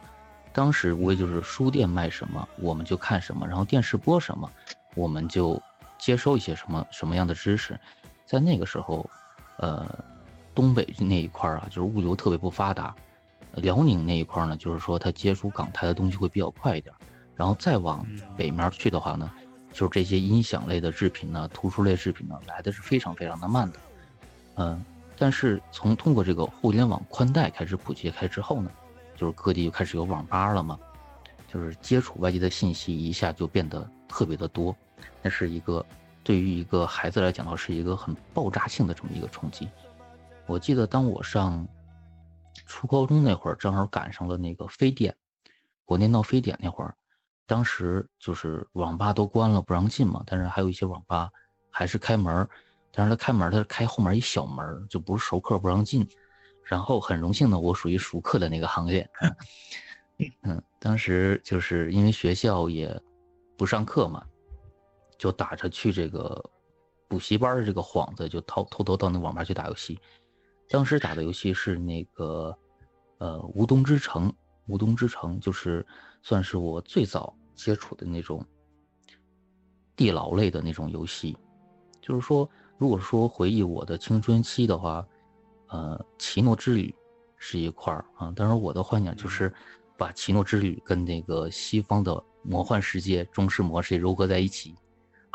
[0.53, 4.49] 当时无非就是书店卖什么我们就看什么，然后电视播什么
[4.95, 5.61] 我们就。
[5.97, 7.79] 接收一些什么什么样的知识，
[8.25, 9.09] 在那个时候，
[9.57, 9.87] 呃，
[10.55, 12.95] 东北那一块儿啊，就是物流特别不发达；
[13.61, 16.95] 辽宁那一块儿呢，就是说它接触港台的东西会比较快一点。
[17.35, 19.29] 然后再往北面去的话呢，
[19.73, 23.79] 就是这些音响类的制品呢、图书类制品呢，来的是非常非常的慢的。
[24.55, 24.83] 嗯，
[25.17, 28.71] 但是从通过这个互联网宽带开始普及开之后呢，
[29.17, 30.79] 就是各地就开始有网吧了嘛，
[31.51, 34.73] 就是接触外界的信息一下就变得特别的多。
[35.21, 35.85] 那是一个
[36.23, 39.67] 对于一个孩子来讲的话，是一个很爆炸性的这么一个冲击。
[40.47, 41.67] 我记得当我上
[42.65, 45.15] 初高中那会儿，正好赶上了那个非典，
[45.83, 46.95] 国内闹非典那会儿，
[47.45, 51.29] 当时就是网吧都关了不让进嘛，但是还有一些网吧
[51.71, 52.47] 还是开门，
[52.91, 56.07] 但是他开门他开后门一小门，就不是熟客不让进。
[56.63, 59.07] 然后很荣幸的，我属于熟客的那个行列。
[60.41, 62.99] 嗯，当时就是因为学校也
[63.57, 64.25] 不上课嘛，
[65.17, 66.43] 就打着去这个
[67.07, 69.99] 补习班的这个幌子，就偷偷偷到那网吧去打游戏。
[70.69, 72.57] 当时打的游戏是那个
[73.19, 74.29] 呃《无冬之城》，
[74.67, 75.85] 《无冬之城》就是
[76.21, 78.43] 算是我最早接触的那种
[79.95, 81.37] 地牢类的那种游戏。
[82.01, 85.05] 就是说，如果说回忆我的青春期的话，
[85.67, 86.89] 呃，《奇诺之旅》
[87.37, 88.31] 是一块儿啊。
[88.35, 89.51] 当然，我的幻想就是
[89.97, 94.75] 把《奇诺之旅》跟那个西方的魔幻世界中式模式糅合在一起。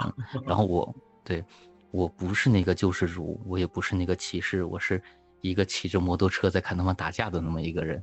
[0.05, 0.13] 嗯，
[0.47, 1.45] 然后我对
[1.91, 5.03] 我不是那个救世主，我也不是那个骑士，我是
[5.41, 8.03] 一个骑着摩托车在看他们打架的那么一个人。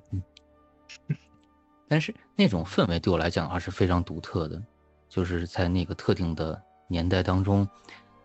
[1.87, 4.61] 但是那种氛围对我来讲的话是非常独特的，
[5.07, 7.67] 就是在那个特定的年代当中。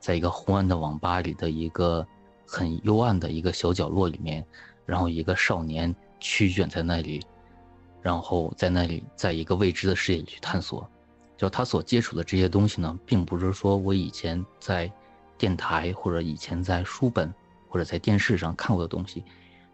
[0.01, 2.05] 在一个昏暗的网吧里的一个
[2.45, 4.45] 很幽暗的一个小角落里面，
[4.85, 7.25] 然后一个少年曲卷在那里，
[8.01, 10.91] 然后在那里在一个未知的世界里去探索。
[11.37, 14.93] 就他所接触的这些东西呢，并不是说我以前在
[15.39, 17.33] 电台或者以前在书本
[17.73, 19.25] 或者在电视上看过的东西。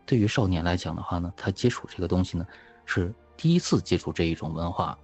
[0.07, 2.47] 对于少年来讲的话呢，他接触这个东西呢，
[2.87, 4.97] 是第一次接触这一种文化，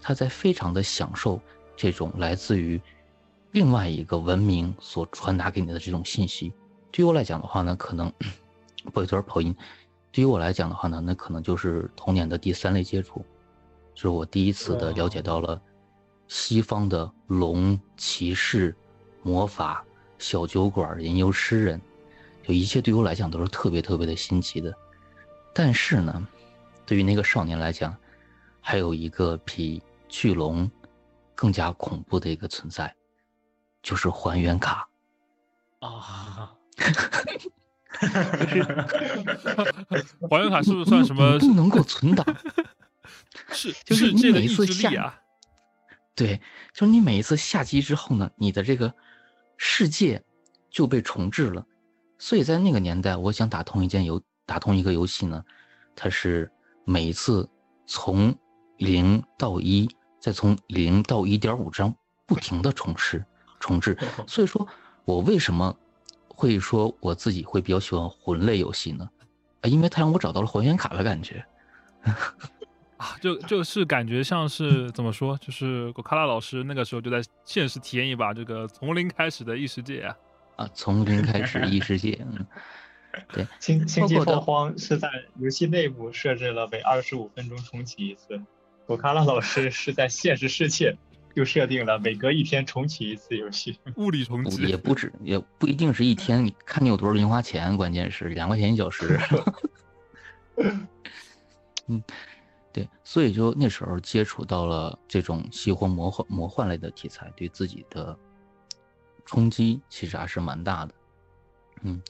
[0.00, 1.38] 他在非常的享受
[1.76, 2.80] 这种来自于。
[3.52, 6.52] 另外一个文明所传达给你的这种信息，
[6.90, 8.12] 对于我来讲的话呢，可能
[8.92, 9.54] 不好意思跑音。
[10.12, 13.24] 对于我来讲的话呢，那可能就是童年的第三类接触，
[13.94, 15.60] 就是我第一次的了解到了
[16.26, 18.76] 西方的龙、骑士、
[19.22, 19.82] 魔法、
[20.18, 21.80] 小酒馆、吟游诗人，
[22.48, 24.74] 就一切对于我来讲都是特别特别的新奇的。
[25.52, 26.26] 但是呢，
[26.86, 27.94] 对于那个少年来讲，
[28.58, 30.70] 还有一个比巨龙
[31.34, 32.94] 更加恐怖的一个存在。
[33.80, 34.88] 就是还原卡
[35.78, 38.62] 啊， 就是
[40.28, 42.26] 还原卡是不是算什么不能够存档？
[43.52, 45.22] 是，就是你每一次下，
[46.16, 46.40] 对，
[46.72, 48.92] 就是你每一次下机之后呢，你的这个
[49.56, 50.22] 世界
[50.70, 51.64] 就被重置了。
[52.18, 55.44] 所以在那个年代，我想打通一件游，打通一个游戏呢，
[55.94, 56.50] 它是
[56.84, 57.48] 每一次
[57.86, 58.34] 从
[58.76, 59.88] 零到一，
[60.20, 61.94] 再从零到一点五张
[62.26, 63.24] 不停的重置。
[63.60, 64.64] 重置， 所以说，
[65.04, 65.76] 我为什么
[66.28, 69.10] 会说我自己会比较喜欢魂类游戏呢？
[69.62, 71.44] 啊，因为它让我找到了还原卡的感觉，
[72.98, 80.16] 啊，就就是感觉像是怎么说，就是果卡拉老师那个时候就在现实体验一把这个从零开始的异世界啊，
[80.58, 82.46] 啊，从零开始异世界，嗯，
[83.32, 88.38] 对，星星际拓荒是在游戏内部设置了每二十五分钟重启一次，
[88.86, 90.94] 果卡拉老师是在现实世界。
[91.36, 96.44] 就设定了每隔一天重启一次游戏， 物理重启也不止，也不一定是一天。
[96.44, 99.20] 你看你有多少零花钱，关键是两块钱一小时。
[101.86, 102.02] 嗯，
[102.72, 108.18] 对，所以就那时候接触到了这种西方魔幻魔幻类的题材，对自己的
[109.28, 110.94] 冲击其实还是蛮大的。
[111.82, 112.02] 嗯，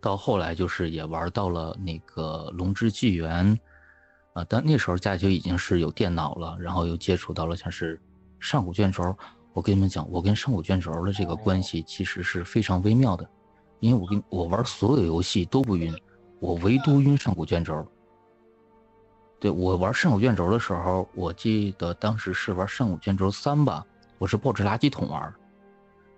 [0.00, 3.56] 到后来就是也玩到了那个《龙之纪元》
[4.40, 8.00] 啊，但那时候家里就已经是有电脑了，然后又接触到了像是。
[8.40, 9.16] 上古卷轴，
[9.54, 13.26] 我跟你们讲，我跟上古卷轴的这个关系其实是非常微妙的，
[13.80, 15.96] 因为我跟我玩所有游戏都不晕，
[16.40, 17.86] 我唯独晕上古卷轴。
[19.40, 23.82] 对我玩上古卷轴的时候，我记得当时是玩上古卷轴三吧，
[24.18, 25.34] 我是抱着垃圾桶玩，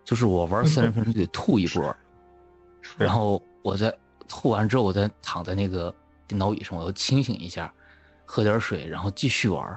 [0.07, 1.95] 就是我玩三十分钟得吐一波，
[2.97, 3.93] 然后我在
[4.29, 5.93] 吐完之后，我再躺在那个
[6.29, 7.71] 电脑椅上，我要清醒一下，
[8.25, 9.77] 喝点水，然后继续玩。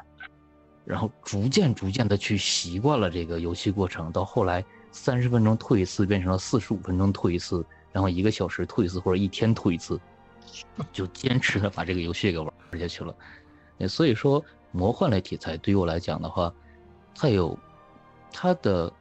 [0.86, 10.00] 然后逐渐逐渐的去习惯了这个游戏过程，到后来三十分钟吐一次变成了四十五分钟吐一次，然后一个小时吐一次或者一天吐一次，
[10.94, 13.16] 就坚持的把这个游戏给玩下去了。
[13.88, 16.54] 所以说魔幻类题材对于我来讲的话，
[17.16, 17.58] 它有
[18.32, 18.92] 它的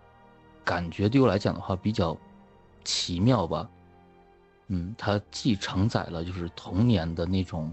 [0.68, 2.14] 感觉，对我来讲的话比较
[2.84, 3.66] 奇妙吧。
[4.66, 7.72] 嗯，它既承载了就是童年的那种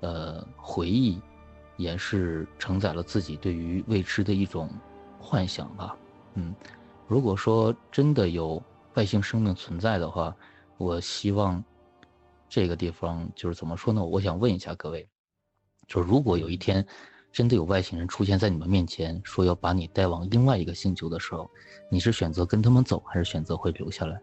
[0.00, 1.20] 呃回忆。
[1.78, 4.68] 也是承载了自己对于未知的一种
[5.20, 5.96] 幻想吧。
[6.34, 6.52] 嗯，
[7.06, 8.60] 如果说真的有
[8.94, 10.34] 外星生命存在的话，
[10.76, 11.62] 我希望
[12.48, 14.04] 这个地方就是怎么说呢？
[14.04, 15.08] 我想问一下各位，
[15.86, 16.84] 就是如果有一天
[17.30, 21.50] 真的有外星人出现在你们面前，说要把你带往另外一个星球的时候，
[21.90, 24.20] 你是选择跟他们走，还是选择会留下来？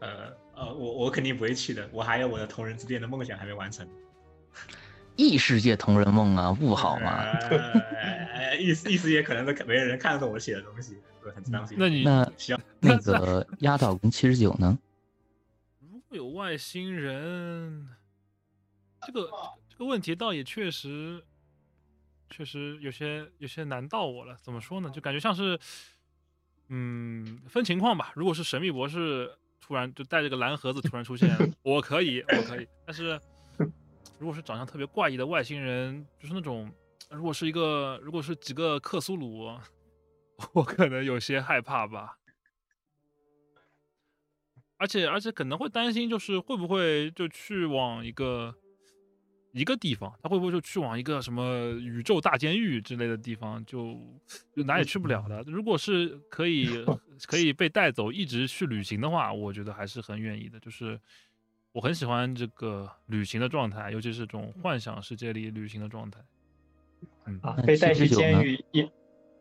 [0.00, 0.08] 呃
[0.54, 3.86] 呃，我我肯定不会去的，我还有我的同人之恋的梦想还没完成。
[5.16, 7.24] 异世界同人梦啊，不好吗？
[8.58, 11.76] 异异世界可能都没人看得懂我写的东西，我很伤心。
[11.78, 14.78] 那你那 行，那个压倒跟七十九呢？
[15.80, 17.88] 如果有外星人？
[19.06, 19.28] 这个这
[19.80, 21.24] 个问题倒也确实，
[22.28, 24.36] 确实有些有些难到我了。
[24.42, 24.90] 怎么说呢？
[24.90, 25.58] 就感觉像是，
[26.68, 28.12] 嗯，分情况吧。
[28.14, 31.28] 如果是神秘博士突然就带着个蓝盒子突然出现，
[31.62, 32.68] 我可以，我可以。
[32.86, 33.18] 但是
[34.18, 36.70] 如果是长相特别怪异的外星人，就是那种，
[37.10, 39.50] 如果是一个，如果是几个克苏鲁，
[40.52, 42.18] 我可能有些害怕吧。
[44.76, 48.54] 而且而且可能会担心，就是会不会就去往一个。
[49.52, 53.98] 一个地方，他会不会就去往一个什么宇宙大监狱之类的地方，就
[54.54, 55.42] 就哪也去不了的？
[55.46, 56.84] 如果是可以
[57.26, 60.60] 可以被带走，一直去旅行的话，我觉得还是很愿意的。
[60.60, 61.00] 就是
[61.72, 66.20] 我很喜欢这个旅行的状态，尤其是这种幻想世界里旅行的状态。
[67.26, 68.88] 嗯啊，被带去监狱也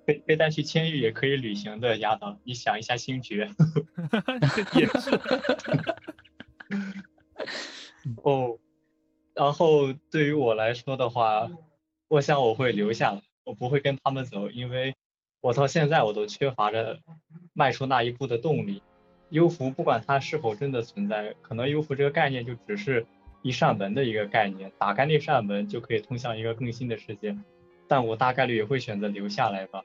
[0.05, 3.53] 被被带去监狱也可以旅行的，亚当，你想一下星爵。
[4.75, 5.11] 也是。
[8.23, 8.57] 哦。
[9.35, 11.49] 然后对于我来说的话，
[12.07, 14.95] 我想我会留下来，我不会跟他们走，因为
[15.41, 16.99] 我到现在我都缺乏着
[17.53, 18.81] 迈出那一步的动力。
[19.29, 23.05] 幽浮不管它是否真的存在，可能幽浮这个概念就只是
[23.43, 27.37] 一扇门的一个概念，打开那扇门就可以通向一个更新的世界。
[27.87, 29.83] 但我大概率也会选择留下来吧，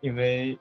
[0.00, 0.56] 因为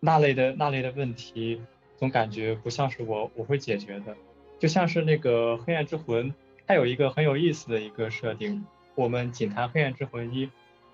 [0.00, 1.60] 那类的那类的问题
[1.96, 4.16] 总感觉不像是我我会解决的，
[4.58, 6.34] 就像是那个黑暗之魂。
[6.68, 8.62] 它有一个很有意思的一个设定，
[8.94, 10.46] 我们仅谈《黑暗之魂一》，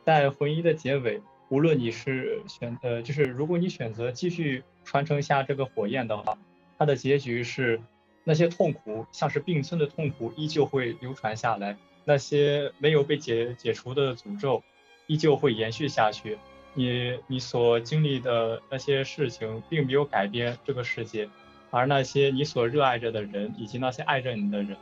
[0.04, 6.38] 在魂一的结尾，无论你是选呃，就是如果你选择继续传承下这个火焰的话，
[6.78, 7.80] 它的结局是
[8.22, 14.62] 那些痛苦，像是并存的痛苦，依旧会流传下来；那些没有被解解除的诅咒，
[15.08, 16.38] 依旧会延续下去。
[16.74, 21.28] 你你所经历的那些事情，并没有改变这个世界，
[21.70, 24.76] 而那些你所热爱着的人，以及那些爱着你的人，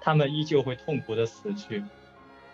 [0.00, 1.84] 他们依旧会痛苦的死去，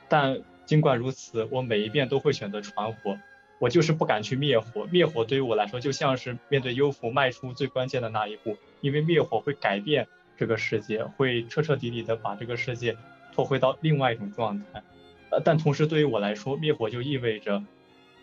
[0.09, 3.16] 但尽管如此，我每一遍都会选择传火。
[3.59, 12.94] 我就是不敢去灭火，灭火对于我来说就像是面对幽浮迈出最关键的那一步，因为灭火会改变这个世界，会彻彻底底的把这个世界
[13.32, 14.82] 拖回到另外一种状态。
[15.30, 17.62] 呃，但同时对于我来说，灭火就意味着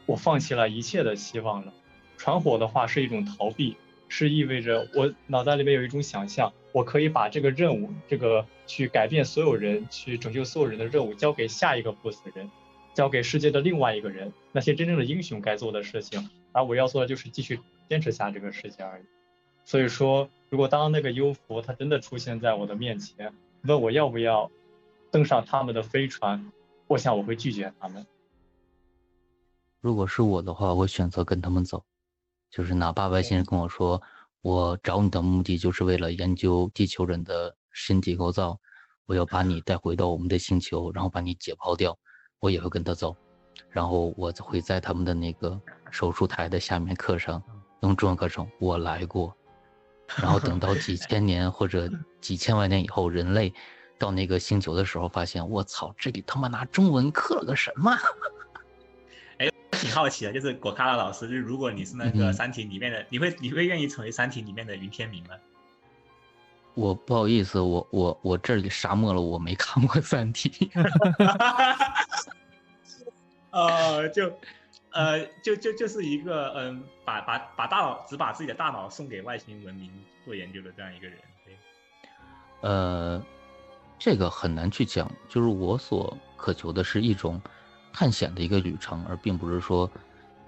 [0.05, 1.74] 我放弃了一切的希望了。
[2.15, 3.76] 传火的话是一种逃避。
[4.16, 12.47] 是意味着我脑袋里面有一种想象，我可以把这个任务，这个去改变所有人、去拯救所有人的任务交给下一个不死人，
[12.93, 17.59] 交给世界的另外一个人，那些真正的英雄该做的事情，而我要做的就是继续
[17.89, 19.03] 坚持下这个世界而已。
[19.66, 23.34] 所以说，如果当那个幽浮他真的出现在我的面前，
[23.64, 24.51] 问我要不要
[25.09, 26.51] 登上他们的飞船，
[26.86, 28.05] 我想我会拒绝他们。
[29.82, 31.84] 如果是我的话，我选择跟他们走。
[32.56, 33.99] 就是哪怕外星人跟我说，
[34.43, 38.60] 我找你的目的就是为了研究地球人的身体构造，
[39.08, 41.97] 我要把你带回到我们的星球，然后把你解剖掉，
[42.39, 43.16] 我也会跟他走。
[43.72, 47.41] 然后我会在他们的那个手术台的下面刻上，
[47.82, 49.36] 用中文刻上“我来过”。
[50.22, 51.89] 然后等到几千 年或者
[52.22, 53.51] 几千万年以后，人类
[53.97, 57.97] 到那个星球的时候，发现我操，这里他妈拿中文刻了个什么？
[59.74, 65.36] 挺好奇的，就是果卡拉老师，就是如果你是那个《三体》里面的，你会你会愿意成为《三体》里面的云天明吗？
[66.74, 70.49] 我不好意思，我我我这里沙漠了，我没看过《三体
[73.51, 74.34] 》。呃，就
[74.91, 79.91] 呃就就就是一个嗯，把把把大脑只把自己的大脑送给外星文明
[80.26, 81.17] 做研究的这样一个人。
[81.45, 81.55] 对。
[82.61, 83.24] 呃，
[83.99, 87.39] 这个很难去讲，就是我所渴求的是一种。
[87.94, 89.89] 探险的一个旅程，而并不是说，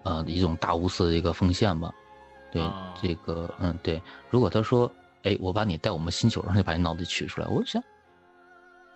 [0.04, 1.94] 呃，一种大无私的一个奉献吧。
[2.52, 2.62] 对
[3.02, 4.02] 这个，嗯，对。
[4.30, 4.92] 如果他说，
[5.24, 7.82] 哎，我把你带我们星球上，去把你脑子取出来，我想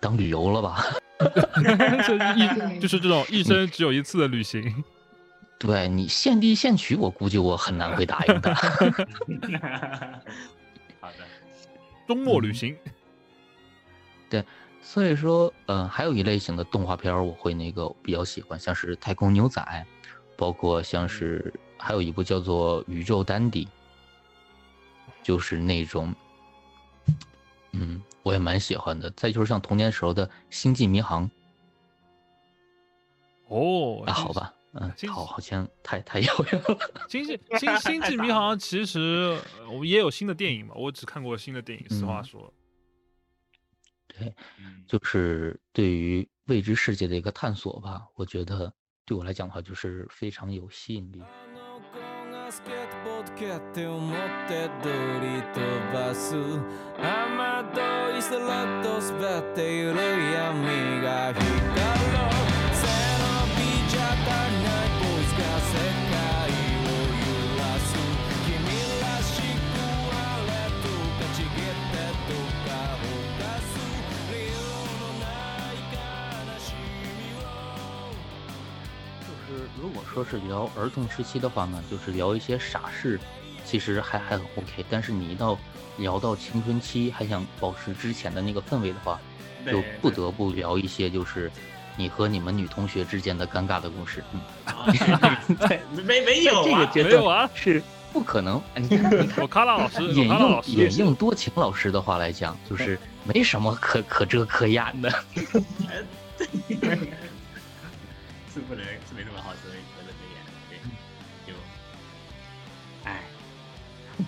[0.00, 0.84] 当旅游了吧？
[1.20, 2.48] 就是一
[2.80, 4.82] 就是这种一生只有一次的旅行。
[5.60, 8.54] 对你现地现取，我估计我很难会答应的。
[8.54, 8.86] 好
[11.12, 11.18] 的，
[12.08, 12.74] 周末旅行。
[14.30, 14.42] 对。
[14.82, 19.62] 所以说，嗯，还有一类型的动画片我会那个比较喜欢，像是《太空牛仔》，
[20.36, 23.64] 包括像是还有一部叫做《宇宙丹迪》，
[25.22, 26.12] 就是那种，
[27.72, 29.08] 嗯，我也蛮喜欢的。
[29.10, 31.24] 再就是像童年时候的《星际迷航》。
[33.48, 36.78] 哦，那好吧，嗯，好，好像太太遥远了。
[37.08, 39.38] 星际星星际迷航其实
[39.70, 42.52] 我也有新的电影嘛，我只看过新的电影，实话说。
[44.20, 44.34] 对，
[44.86, 48.02] 就是对于未知世界的一个探索吧。
[48.14, 48.72] 我觉得
[49.04, 51.22] 对我来讲的话，就是非常有吸引力。
[79.80, 83.18] 如果说是聊儿童时期的话呢，就是聊一些傻事，
[83.64, 84.84] 其实还还很 OK。
[84.88, 85.58] 但是你一到
[85.98, 89.20] 聊到青春期，还想保持之前的那个氛围的话，
[89.66, 91.50] 就不得不聊一些就是
[91.96, 94.24] 你和你们女同学之间的尴尬的故事。
[94.32, 94.40] 嗯，
[96.04, 97.82] 没没有这个阶段是
[98.12, 98.62] 不可能。
[98.76, 105.10] 你看，我卡拉老师引用引用多情老师的话来讲，就是没什么可 可遮可掩的。
[108.52, 108.84] 是 不能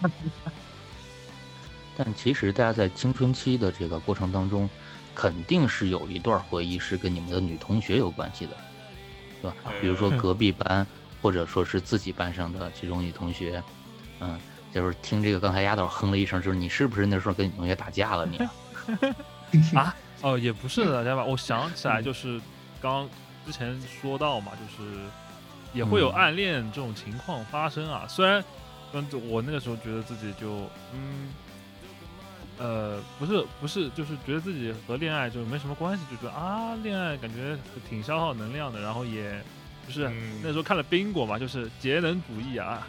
[1.97, 4.69] 但其实大家在青春期的这个过程当中，
[5.15, 8.57] 肯定是有一段回忆是跟你们的女同学有关系的，
[9.43, 9.57] 对吧？
[9.81, 10.87] 比如说隔壁班，
[11.21, 13.63] 或者说是自己班上的这种女同学，
[14.21, 14.39] 嗯，
[14.73, 18.27] 就是听这个刚才丫头哼了一声，就是你是不是那时候跟女同学打架了？
[18.27, 18.39] 你
[19.77, 19.95] 啊？
[20.23, 21.25] 哦，也不是打架吧？
[21.25, 22.41] 我想起来，就是
[22.81, 23.09] 刚。
[23.45, 25.01] 之前说到嘛，就是
[25.75, 28.07] 也会有暗恋这种情况发生啊。
[28.09, 28.41] 虽然，
[28.93, 31.29] 嗯，我那个时候觉得自己就，嗯，
[32.59, 37.57] 呃，不是不是，就是觉得自己和恋爱就没什么关系，就觉得啊，恋爱感觉
[37.89, 38.81] 挺消耗能量的。
[38.81, 39.43] 然后也，
[39.87, 40.11] 不是
[40.43, 42.87] 那时候看了冰果嘛，就是节能主义啊。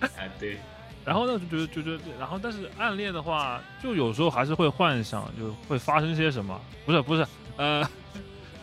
[0.00, 0.08] 啊，
[0.38, 0.58] 对。
[1.04, 6.60] 然后呢，就觉得就觉得，然后但是暗恋的话，就有时候还是会幻想，就会发生些什么。
[6.84, 7.88] 不是不是，呃。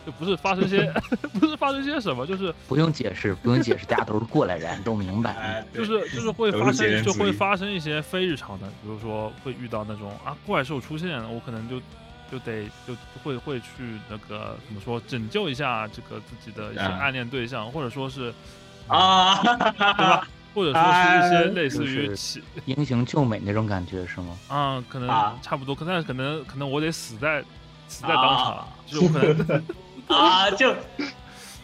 [0.04, 0.92] 就不是发生些，
[1.40, 5.64] 不是发生些什么，就是不用解释，不用解释，大家都是过来人，都明白。
[5.72, 11.80] 就是就是会发生，就会发生一些非日常的，比如说会遇到那种啊怪兽出现，我可能就
[12.30, 18.32] 就得就会会去那个怎么说拯救一下这个自己的一些暗恋对象，或者说是
[18.88, 20.28] 啊， 对吧？
[20.54, 22.12] 或者说是一些类似于
[22.66, 24.38] 英雄救美那种感觉是吗？
[24.48, 25.08] 啊，可能
[25.40, 27.42] 差不多，可能可能可能我得死在
[27.88, 29.64] 死在当场，就是我可能。
[30.06, 30.74] 啊，就，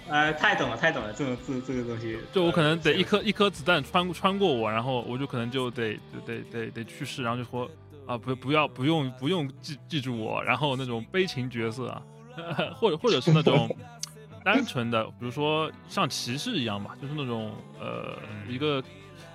[0.08, 7.70] 呃，太懂了，太懂了，这种这这个东西，就我可能得一颗一颗子弹穿穿过我，然后我就可能就得得得得去世，然后就说
[8.06, 12.02] 啊，不不要不用不用记记住我，然后那种悲情角色啊，
[12.74, 13.68] 或者或者是那种
[14.44, 18.16] 单纯的，比如说像骑士一样吧，就是那种呃
[18.48, 18.82] 一个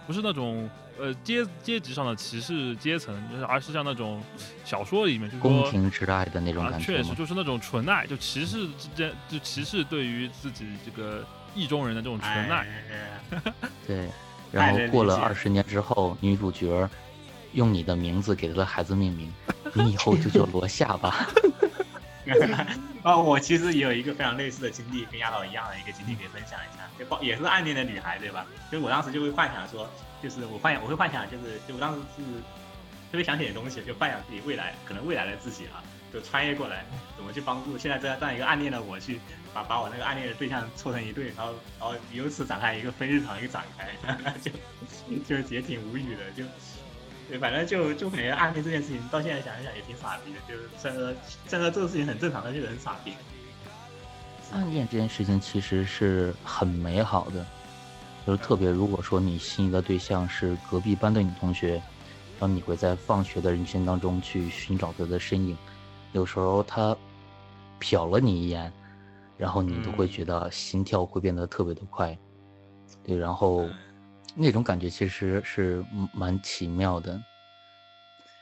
[0.07, 0.69] 不是那种。
[0.99, 4.21] 呃，阶阶级上的歧视阶层，就是而是像那种
[4.63, 12.65] 小说里面，就是宫廷之爱的那种感觉，确实就是那种纯爱，就骑士之间，就骑士对于自己这个意中人的这种纯爱。
[13.85, 14.09] 对，
[14.51, 16.89] 然后过了二十年之后，女主角
[17.53, 19.33] 用你的名字给他的孩子命名，
[19.73, 21.27] 你以后就叫罗夏吧。
[23.03, 28.45] 啊，我其实也有一个非常类似的经历，跟丫头一样的一个经历可以分享一下，就包也是暗恋的女孩，对吧？
[28.71, 29.89] 就我当时就会幻想说。
[30.23, 32.23] 就是我幻想，我会幻想，就是就我当时是
[33.11, 36.83] 特别想写东西，就幻想自己未来可能未来的自己啊，就穿越过来，
[37.15, 39.19] 怎么去帮助现在这样这样一个暗恋的我去
[39.53, 46.43] 把把我那个暗恋的对象凑成一对，然后然后由此展开一个非日常一个展开， 就就也挺无语的，就
[47.27, 51.13] 对，反正就就感觉暗恋这件事情到现在想一想也挺傻逼的，就是虽然说
[51.47, 53.13] 虽然说这个事情很正常，但是很傻逼。
[54.51, 57.45] 暗恋这件事情其实是很美好的。
[58.25, 61.73] 就是特别，如果说你心仪的对象是隔壁班的女同学，
[62.39, 65.55] 然后你会在放学的人群当中去寻找她的身影，
[66.11, 66.97] 有时候她
[67.79, 68.73] 瞟了你一眼，
[69.37, 72.17] 然后你都会觉得心跳会变得特别的快，
[73.03, 73.69] 对，然后
[74.35, 75.83] 那种感觉其实是
[76.13, 77.19] 蛮奇妙的。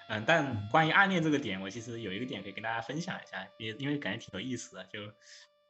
[0.09, 4.99] 嗯，但关于暗恋这个点，我其实有一个点可以跟大家分享一下，也因为感觉挺有意思的，就。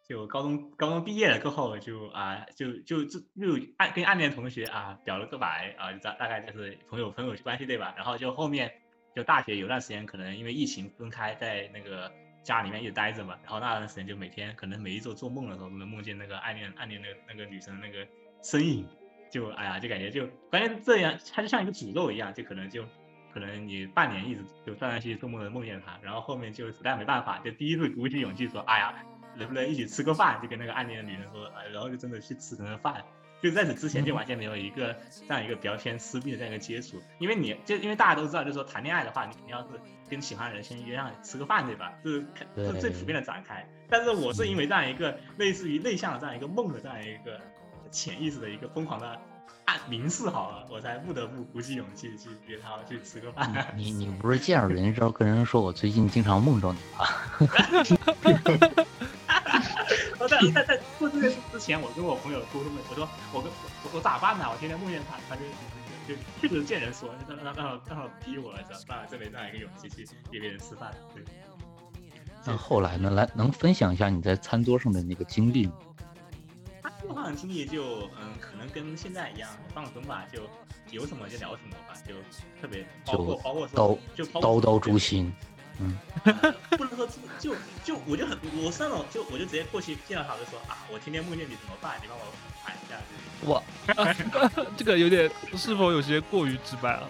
[0.06, 7.94] 就高中高中毕业了过后，就啊就就就又暗跟暗恋同学啊表了个白啊，大大概就是朋友朋友关系对吧？
[7.96, 8.70] 然后就后面
[9.16, 12.12] 就大学有段时间可能因为疫情分开，在那个
[12.44, 18.06] 家里面一直待着嘛，然后那段时间就每天可能每一周做梦的时候都能梦见那个暗恋暗恋那个那个女生那个
[18.44, 18.86] 身影，
[19.34, 22.84] 就哎呀就感觉就关键这样，它就像一个诅咒一样，就可能就
[23.34, 28.94] 可能你半年一直就断断续续做梦的梦见他，然后后面就实在没办法，就第一次鼓起勇气说，哎呀。
[29.36, 30.40] 能不能一起吃个饭？
[30.44, 33.04] 就跟那个暗恋的女人说，然后就真的去吃成了饭。
[33.42, 34.96] 就在此之前，就完全没有一个
[35.28, 37.02] 这样一个比较偏私密的这样一个接触。
[37.18, 39.70] 因为你就因为大家都知道，就是说谈恋爱的话，你肯定要是
[40.08, 41.92] 跟喜欢的人先约上吃个饭，对吧？
[42.04, 42.24] 这是
[42.58, 43.68] 是最普遍的展开。
[43.90, 47.42] 但是我是因为这样一个类似于内向的这样一个梦的这样一个
[47.94, 49.18] 潜意识的一个疯狂的
[49.66, 53.74] 暗明示好了，我才不得不鼓起勇气去约他去吃个饭。
[53.78, 57.06] 你你不是见着人之后跟人说我最近经常梦着你吗？
[60.28, 63.52] 在在在做这件事之前，我跟我朋友沟通的，我说我跟
[63.84, 64.46] 我我咋办呢？
[64.52, 65.42] 我天天梦见他，他就
[66.08, 69.06] 就确实见人说，让让让让他逼我了，知道吧？
[69.10, 70.92] 这没这样一个勇气去约别人吃饭。
[71.14, 71.24] 对。
[72.46, 73.10] 那后来呢？
[73.12, 75.74] 来，能分享一下你在餐桌上的那个经历吗？
[77.04, 80.42] 餐桌上的经历就嗯，可能跟现在一样，放松吧，就
[80.92, 82.14] 有什么就聊什么吧，就
[82.62, 85.34] 特别包括包括刀就刀刀诛心。
[85.80, 85.98] 嗯，
[86.78, 87.08] 不能说
[87.40, 91.98] 就就我就很我是那种就我就直接过去见到他就说啊，我天天梦见你怎么办？
[92.02, 92.24] 你帮我
[92.64, 93.02] 喊一下。
[93.48, 93.62] 哇，
[94.78, 97.10] 这个有点是否有些过于直白了？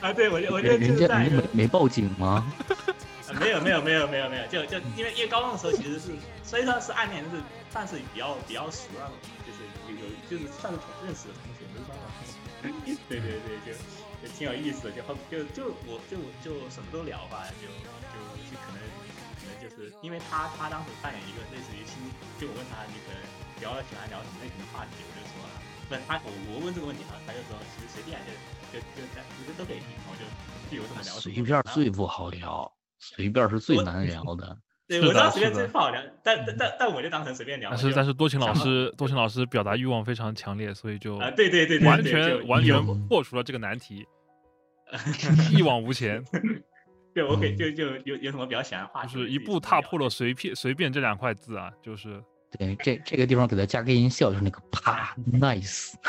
[0.00, 2.50] 啊，对我就我就人家人家没没报警吗？
[3.38, 11.94] 没有没有没有没有没有，就就因为因为高中的时候其实是虽然说是暗恋，就是算是比较比较熟那种，就是有有就是算是同认识的同学，不是说
[13.08, 13.72] 对对对，就
[14.22, 17.66] 就挺有意思的，就后就就我就就什么都聊吧，就
[18.12, 18.18] 就
[18.50, 18.78] 就可能
[19.40, 21.98] 可能就是因为他他当时扮演一个类似于新，
[22.38, 23.18] 就我问他你可能
[23.60, 25.42] 聊喜欢聊什么类型的话题，我就说，
[25.88, 28.30] 不是他我我问这个问题他他就说其实随便就
[28.70, 29.02] 就就
[29.36, 30.22] 其实都可以听，我就
[30.70, 31.12] 就有怎么聊。
[31.14, 32.70] 随便最不好聊。
[33.16, 34.56] 随便是最难聊的，
[34.86, 37.70] 对，我知道随便最不好聊，但但但但我就当成随便聊。
[37.70, 44.06] 但是但是多情老师多情老师表达欲望非常强烈，所以就啊对对对，完全完全破除了这个难题，
[45.52, 46.22] 一往无前。
[47.12, 52.22] 对，我给就就有有什么比较喜欢话，就是一步踏破了随便随便这两块字啊，就是。
[52.58, 55.94] 对，这这个地方给他加个音效，就是那个啪，nice。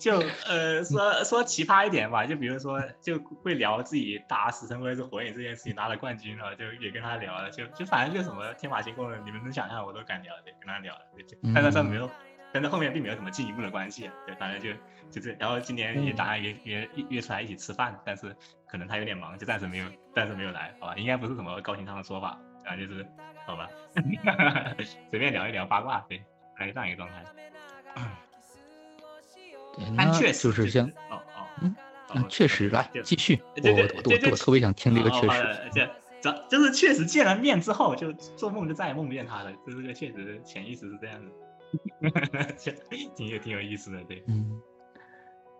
[0.00, 11.00] 就呃说说奇葩一点吧，就比如说就会聊自己打死神或者是火影这件事情拿了冠军了，就也跟他聊了，就就反正就什么天马行空的，你们能想象我都敢聊，对，跟他聊了，
[11.54, 12.10] 但是他没有，
[12.52, 14.72] 但是后面并没有什么进一步的关系，对，反正就
[15.10, 18.34] 就这，然后今年也打算约约约出来一起吃饭，但是
[18.66, 23.06] 可能他有点忙，就暂时没有暂时没有来，好吧，应该不是什么高情商的说法，然后就是。
[23.46, 23.68] 好吧，
[25.10, 26.18] 随便聊一聊八卦，对，
[26.54, 27.22] 还是这样一个状态。
[29.94, 35.86] 但确实就是像哦哦，嗯，确实来继续，我我我我特别想听这个确实，这
[36.22, 41.20] 这就是确实见了面之后就做梦就再也梦不见他了，就是个确实潜意识是这样
[42.00, 42.44] 的，
[43.14, 44.58] 挺有挺有意思的，对，嗯。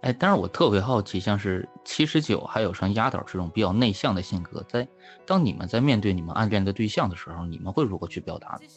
[0.04, 4.86] 哎，但是我特别好奇，像是七十九，还有像丫导这种比较内向的性格，在
[5.26, 8.68] 当你们在面对你们暗恋的对象的时候，你们会如何去表达呢？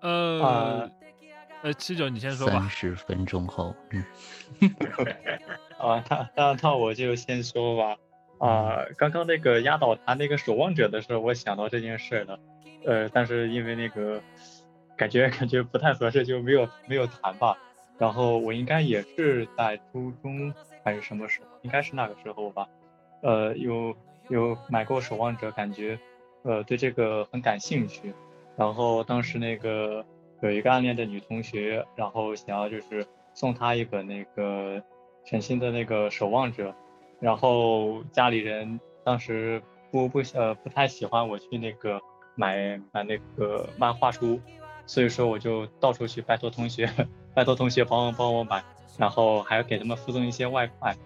[0.00, 0.90] 呃，
[1.62, 2.54] 呃，七九，你先说吧。
[2.54, 4.02] 三十分钟后，嗯，
[5.78, 7.96] 啊， 那那那我就先说吧。
[8.38, 12.40] 啊，刚刚那个压倒他那个守望者的时候，我想到这件事了。
[12.86, 14.22] 呃，但是因为那个
[14.96, 17.58] 感觉感觉不太合适，就没有没有谈吧。
[17.98, 20.52] 然后我应该也是在初中
[20.82, 22.68] 还是什么时候，应该是那个时候吧。
[23.22, 23.96] 呃，有
[24.28, 25.98] 有买过守望者，感觉
[26.42, 28.12] 呃对这个很感兴趣。
[28.56, 30.04] 然后当时那个
[30.42, 34.82] 有一个暗恋的女同学，然后想要就是送她一本那个
[35.24, 36.74] 全新的那个守望者。
[37.20, 42.00] 然后家里人当时不不呃不太喜欢我去那个
[42.34, 44.40] 买买那个漫画书，
[44.84, 46.90] 所以说我就到处去拜托同学。
[47.34, 48.62] 拜托同学帮帮我买，
[48.96, 50.96] 然后还要给他们附赠一些外快，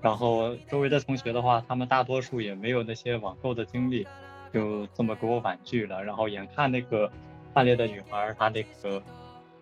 [0.00, 4.06] 然后周围的同学的话，他们大多数也没有那些网购的经历，
[4.52, 6.02] 就这么给我婉拒了。
[6.02, 7.10] 然后眼看那个
[7.52, 9.02] 暗恋的女孩，她那个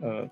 [0.00, 0.28] 呃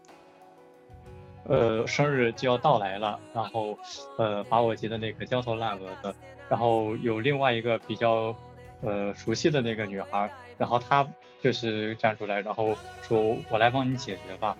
[1.44, 3.76] 呃生日就要到来了，然后
[4.16, 6.14] 呃把我急得那个焦头烂额的。
[6.48, 8.34] 然后有另外一个比较
[8.82, 11.06] 呃熟悉的那个女孩，然后她
[11.40, 14.56] 就是站出来，然后说我来帮你解决吧。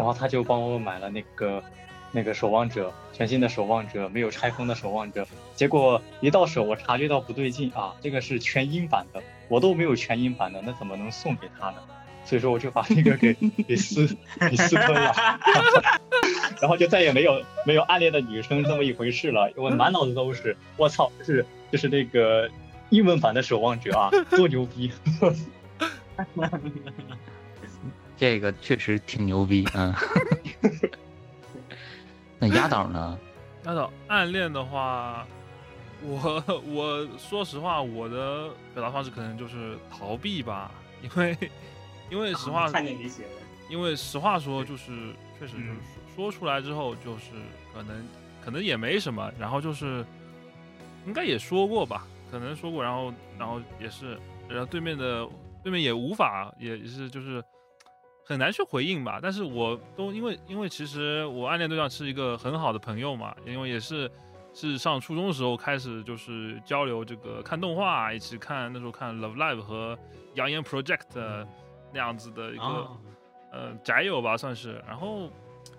[0.00, 1.62] 然后他就帮我买了那个，
[2.10, 5.26] 那个守望者，全新的守望者，没有拆封的守望者。
[5.54, 11.76] 结果一到手，我察觉到不对劲啊，这个是全英版的，我都没有全英版的，那怎么能送给他呢？
[12.24, 13.34] 所以说我就把那个给
[13.68, 14.06] 给撕
[14.48, 15.12] 给撕吞了，
[16.62, 19.52] 然后就再也没有没有暗恋的女生这么一回事了。
[19.54, 22.48] 我满脑子都是，我操，是就是那个
[22.88, 24.90] 英文版的守望者啊，多牛逼！
[28.20, 29.94] 这个确实挺牛逼，嗯。
[32.38, 33.18] 那压倒呢？
[33.64, 35.26] 压倒暗恋的话，
[36.02, 40.70] 我我说实话，我的表达方式可能就是逃避吧，
[41.02, 41.34] 因为
[42.10, 43.30] 因为实话，看见你写的，
[43.70, 45.70] 因为实话说就是确实就是
[46.14, 47.30] 说出来之后就是
[47.74, 48.06] 可能
[48.44, 50.04] 可能也没什么，然后就是
[51.06, 55.26] 应该也说过吧，可能说过，然后然后也是，然后对面的
[55.62, 57.42] 对面也无法也是就是。
[58.30, 59.18] 很难去回应吧。
[59.20, 64.08] 但是我都因为因为其实我暗恋对象是一个很好的朋友嘛，因为也是
[64.54, 69.98] 是上初中的时候开始就是交流这个看动画，一起看那时候看 Love Live 和
[70.34, 71.46] 扬言 Project
[71.92, 72.88] 那样子的一个
[73.50, 74.80] 呃宅友吧算是。
[74.86, 75.28] 然后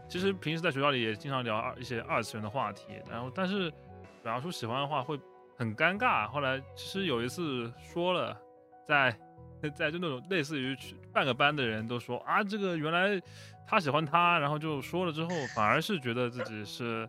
[0.09, 3.71] 其实平时在学校里也经常聊二一些二次元的话题，然后但是
[4.21, 5.17] 表达出喜欢的话会
[5.57, 6.27] 很尴尬。
[6.27, 8.37] 后来其实有一次说了，
[8.85, 9.17] 在。
[9.75, 10.75] 在就那种类似于
[11.13, 13.21] 半个班的人都说啊，这个原来
[13.67, 17.07] 他喜欢他，然后就说了之后，反而是觉得自己是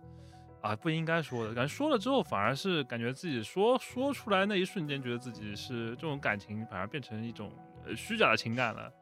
[0.61, 7.53] 啊不应该说的，感觉说了之后，反而是感觉自己说说出来那一瞬间，觉得自己是这种感情，反而变成一种
[7.97, 8.93] 虚假的情感了。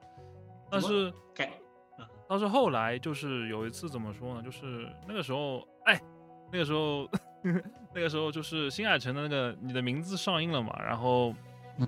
[0.71, 1.13] 但是，
[2.29, 4.43] 但是后来就是有一次怎么说呢？
[4.43, 6.01] 就是那个时候，哎，
[6.53, 7.09] 那个时候，
[7.95, 11.35] 那个时候就是新海诚的那个你的名字上映了嘛，然后，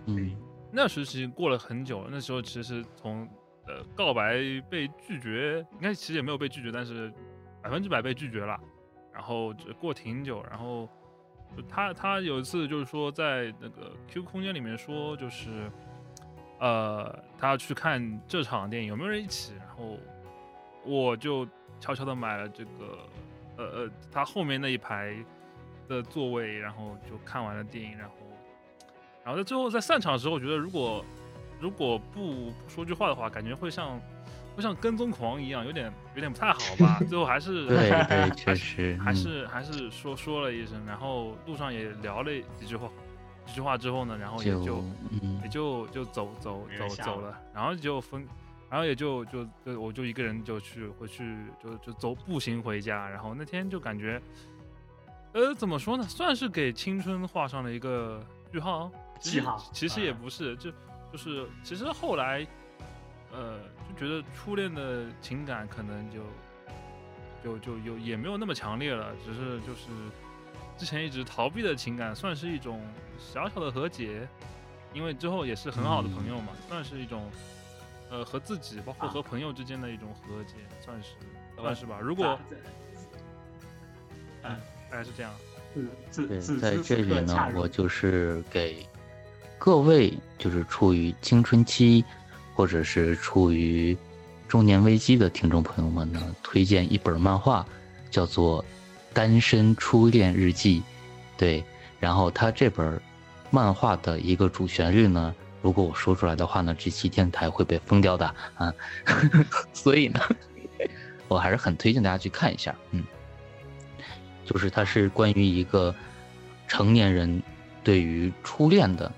[0.06, 0.36] 嗯。
[0.74, 3.28] 那时其实过了很久，那时候其实从
[3.66, 4.38] 呃告白
[4.70, 7.12] 被拒绝，应该其实也没有被拒绝，但是
[7.62, 8.58] 百分之百被拒绝了。
[9.12, 10.88] 然后过挺久，然后
[11.68, 15.70] 他他有一次就是说在那个 QQ 空间里面说，就是
[16.58, 19.52] 呃他要去看这场电影，有没有人一起？
[19.58, 19.98] 然后
[20.86, 21.46] 我就
[21.78, 23.08] 悄悄的买了这个
[23.58, 25.14] 呃呃他后面那一排
[25.86, 28.14] 的座位，然后就看完了电影，然后。
[29.24, 31.04] 然后在最后在散场的时候，我觉得如果
[31.60, 34.00] 如果不说句话的话，感觉会像
[34.56, 37.00] 会像跟踪狂一样，有点有点不太好吧。
[37.08, 42.88] 最后还是对对， 确实还是还是说说了一声，然后路上也聊了几句话，
[43.46, 44.84] 几句话之后呢，然后也就
[45.42, 48.26] 也就就走走走走了，然后就分，
[48.68, 54.20] 然后也就就就我就一个人就去回去就就走步行回家，然后那天就感觉，
[55.32, 58.20] 呃，怎么说呢，算是给青春画上了一个
[58.50, 58.90] 句号。
[59.22, 60.70] 其实其实也不是，就
[61.12, 62.44] 就是其实后来，
[63.32, 66.20] 呃，就觉得初恋的情感可能就
[67.44, 69.86] 就就有也没有那么强烈了，只是就是
[70.76, 72.84] 之前一直逃避的情感，算是一种
[73.16, 74.28] 小小的和解，
[74.92, 77.30] 因为之后也是很好的朋友嘛，算是一种
[78.10, 81.10] 呃和自己包括和朋友之间的一种和解，算是
[81.56, 82.00] 算是吧。
[82.00, 82.36] 如果
[84.42, 84.56] 嗯，
[84.90, 85.32] 大概是这样。
[86.12, 88.84] 对，在这里呢，我就是给。
[89.64, 92.04] 各位就是处于青春期，
[92.52, 93.96] 或者是处于
[94.48, 97.64] 中年危机的听众朋友们呢，推荐一本漫画，
[98.10, 98.60] 叫做
[99.14, 100.80] 《单身初恋日记》。
[101.38, 101.62] 对，
[102.00, 103.00] 然后它这本
[103.52, 105.32] 漫画的一个主旋律呢，
[105.62, 108.74] 如果我说出来的话呢，这期电台会被封掉的啊。
[109.72, 110.20] 所以呢，
[111.28, 112.74] 我还是很推荐大家去看一下。
[112.90, 113.04] 嗯，
[114.44, 115.94] 就是它是关于一个
[116.66, 117.40] 成年人
[117.84, 119.08] 对于初恋的。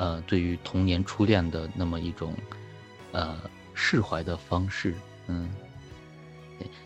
[0.00, 2.34] 呃，对于童年初恋的那么一种，
[3.12, 3.38] 呃，
[3.74, 4.94] 释怀的方式，
[5.26, 5.46] 嗯，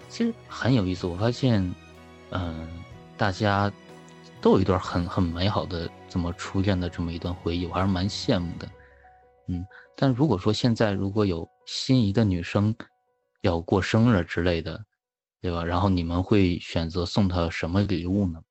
[0.09, 1.07] 其实很有意思。
[1.07, 1.73] 我发现，
[2.31, 2.69] 嗯，
[3.17, 3.71] 大家
[4.43, 8.69] 都有一段很很美好的这么初恋的这么一段回忆，我还是蛮羡慕的，
[9.47, 9.65] 嗯。
[9.95, 12.75] 但如果说现在如果有心仪的女生
[13.43, 14.85] 要过生日之类的，
[15.41, 15.65] 对吧？
[15.65, 18.43] 然后你们会选择送她什么礼物呢？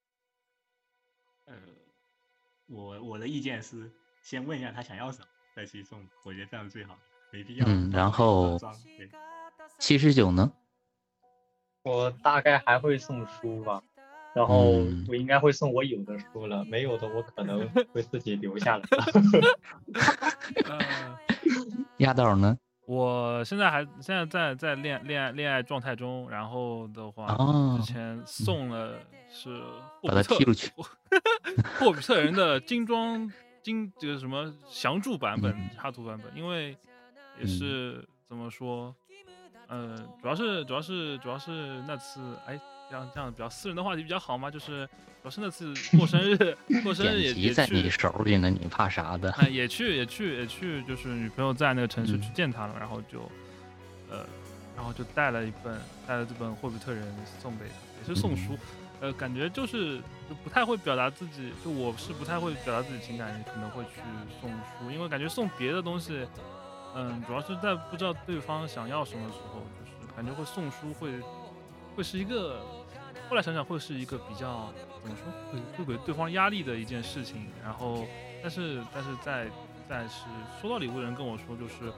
[1.48, 1.54] 呃，
[2.68, 3.92] 我我的意见是。
[4.24, 6.98] 先问一下他想要什么，再去送，我觉得这样最好，
[7.32, 7.66] 没必要。
[7.68, 8.58] 嗯，然后
[9.78, 10.50] 七十九呢？
[11.84, 13.84] 我大概还会送书吧，
[14.34, 14.62] 然后
[15.10, 18.84] 我应该会送我有的书了，没有的我可能会自己留下来。
[21.98, 22.58] 亚道呢？
[22.86, 27.28] 我现在还现在在在恋恋爱恋爱状态中，然后的话，
[27.78, 28.98] 之前送了
[29.30, 29.62] 是
[30.02, 30.72] 把他踢出去，
[31.80, 33.30] 霍 比特人的精装。
[33.64, 36.76] 金这个什么详注版本、插图版本，因为
[37.40, 38.94] 也是怎么说，
[39.68, 42.60] 呃，主要是主要是主要是那次，哎，
[42.90, 44.86] 这样这样比较私人的话题比较好嘛，就是
[45.22, 46.36] 主要是那次过生日，
[46.84, 49.32] 过生日也也在你手里呢，你怕啥的？
[49.32, 53.22] 哎，也去也去也去，就是女朋友在那个城市去见他了，然后就，
[54.10, 54.26] 呃，
[54.76, 58.58] 然后就带了一本带了这本霍比特人送给他，也是送书。
[59.04, 59.98] 呃，感觉就是
[60.30, 64.00] 就不太会表达自己，就我是不太会表达自己情感，可能会去
[64.40, 66.26] 送书，因为感觉送别的东西，
[66.96, 71.20] 嗯，主要是在不知道对方想要什么时候，就是感觉会送书会
[71.98, 72.62] 会是一个，
[73.30, 74.72] 后来想想会是一个比较
[75.04, 77.48] 怎么说，会会给对方压力的一件事情。
[77.62, 78.06] 然后，
[78.42, 79.48] 但是但是在
[79.90, 80.24] 在是
[80.62, 81.92] 收到礼物的人跟我说，就是。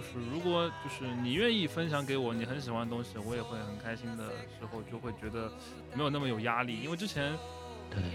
[0.00, 5.52] 就是如果就是你愿意分享给我你很喜欢的东西，我也会很开心的时候，就会觉得
[5.94, 6.80] 没有那么有压力。
[6.80, 7.38] 因为之前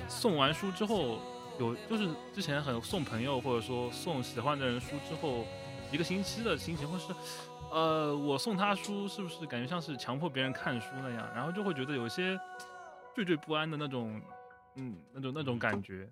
[0.07, 1.19] 送完书之后，
[1.59, 5.45] 有就是之前很送朋友或者说送喜欢的人书之后，
[5.91, 7.13] 一个星期的心情或是
[7.71, 12.35] 呃，我送他书是不是感觉像是强迫别人看书那样，然后就会觉得有些
[13.15, 14.19] 惴惴不安的那种，
[14.73, 16.09] 嗯，那种那种感觉。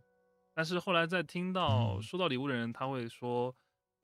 [0.53, 3.55] 但是后来在听到收到礼物的人他会说，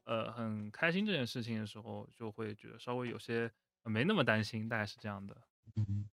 [0.06, 3.52] 呃，很开心这件事情的时候，就会觉得稍微有些
[3.84, 5.38] 没那么担心，大概是这样的。
[5.76, 6.10] 嗯，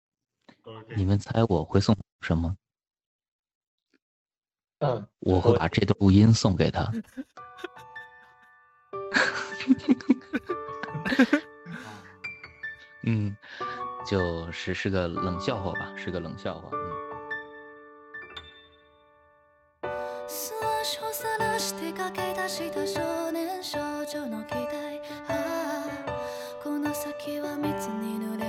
[0.97, 2.57] 你们猜我会送什么？
[4.79, 6.91] 嗯，我会把这段录音送给他。
[13.07, 13.37] 嗯，
[14.07, 16.71] 就是是个冷笑话吧，是个冷笑话。
[27.25, 28.44] 極はつに濡れ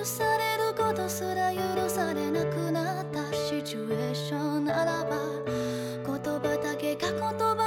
[0.00, 7.59] 許されることすら許されなくなったシチュエーションならば言葉だけが言葉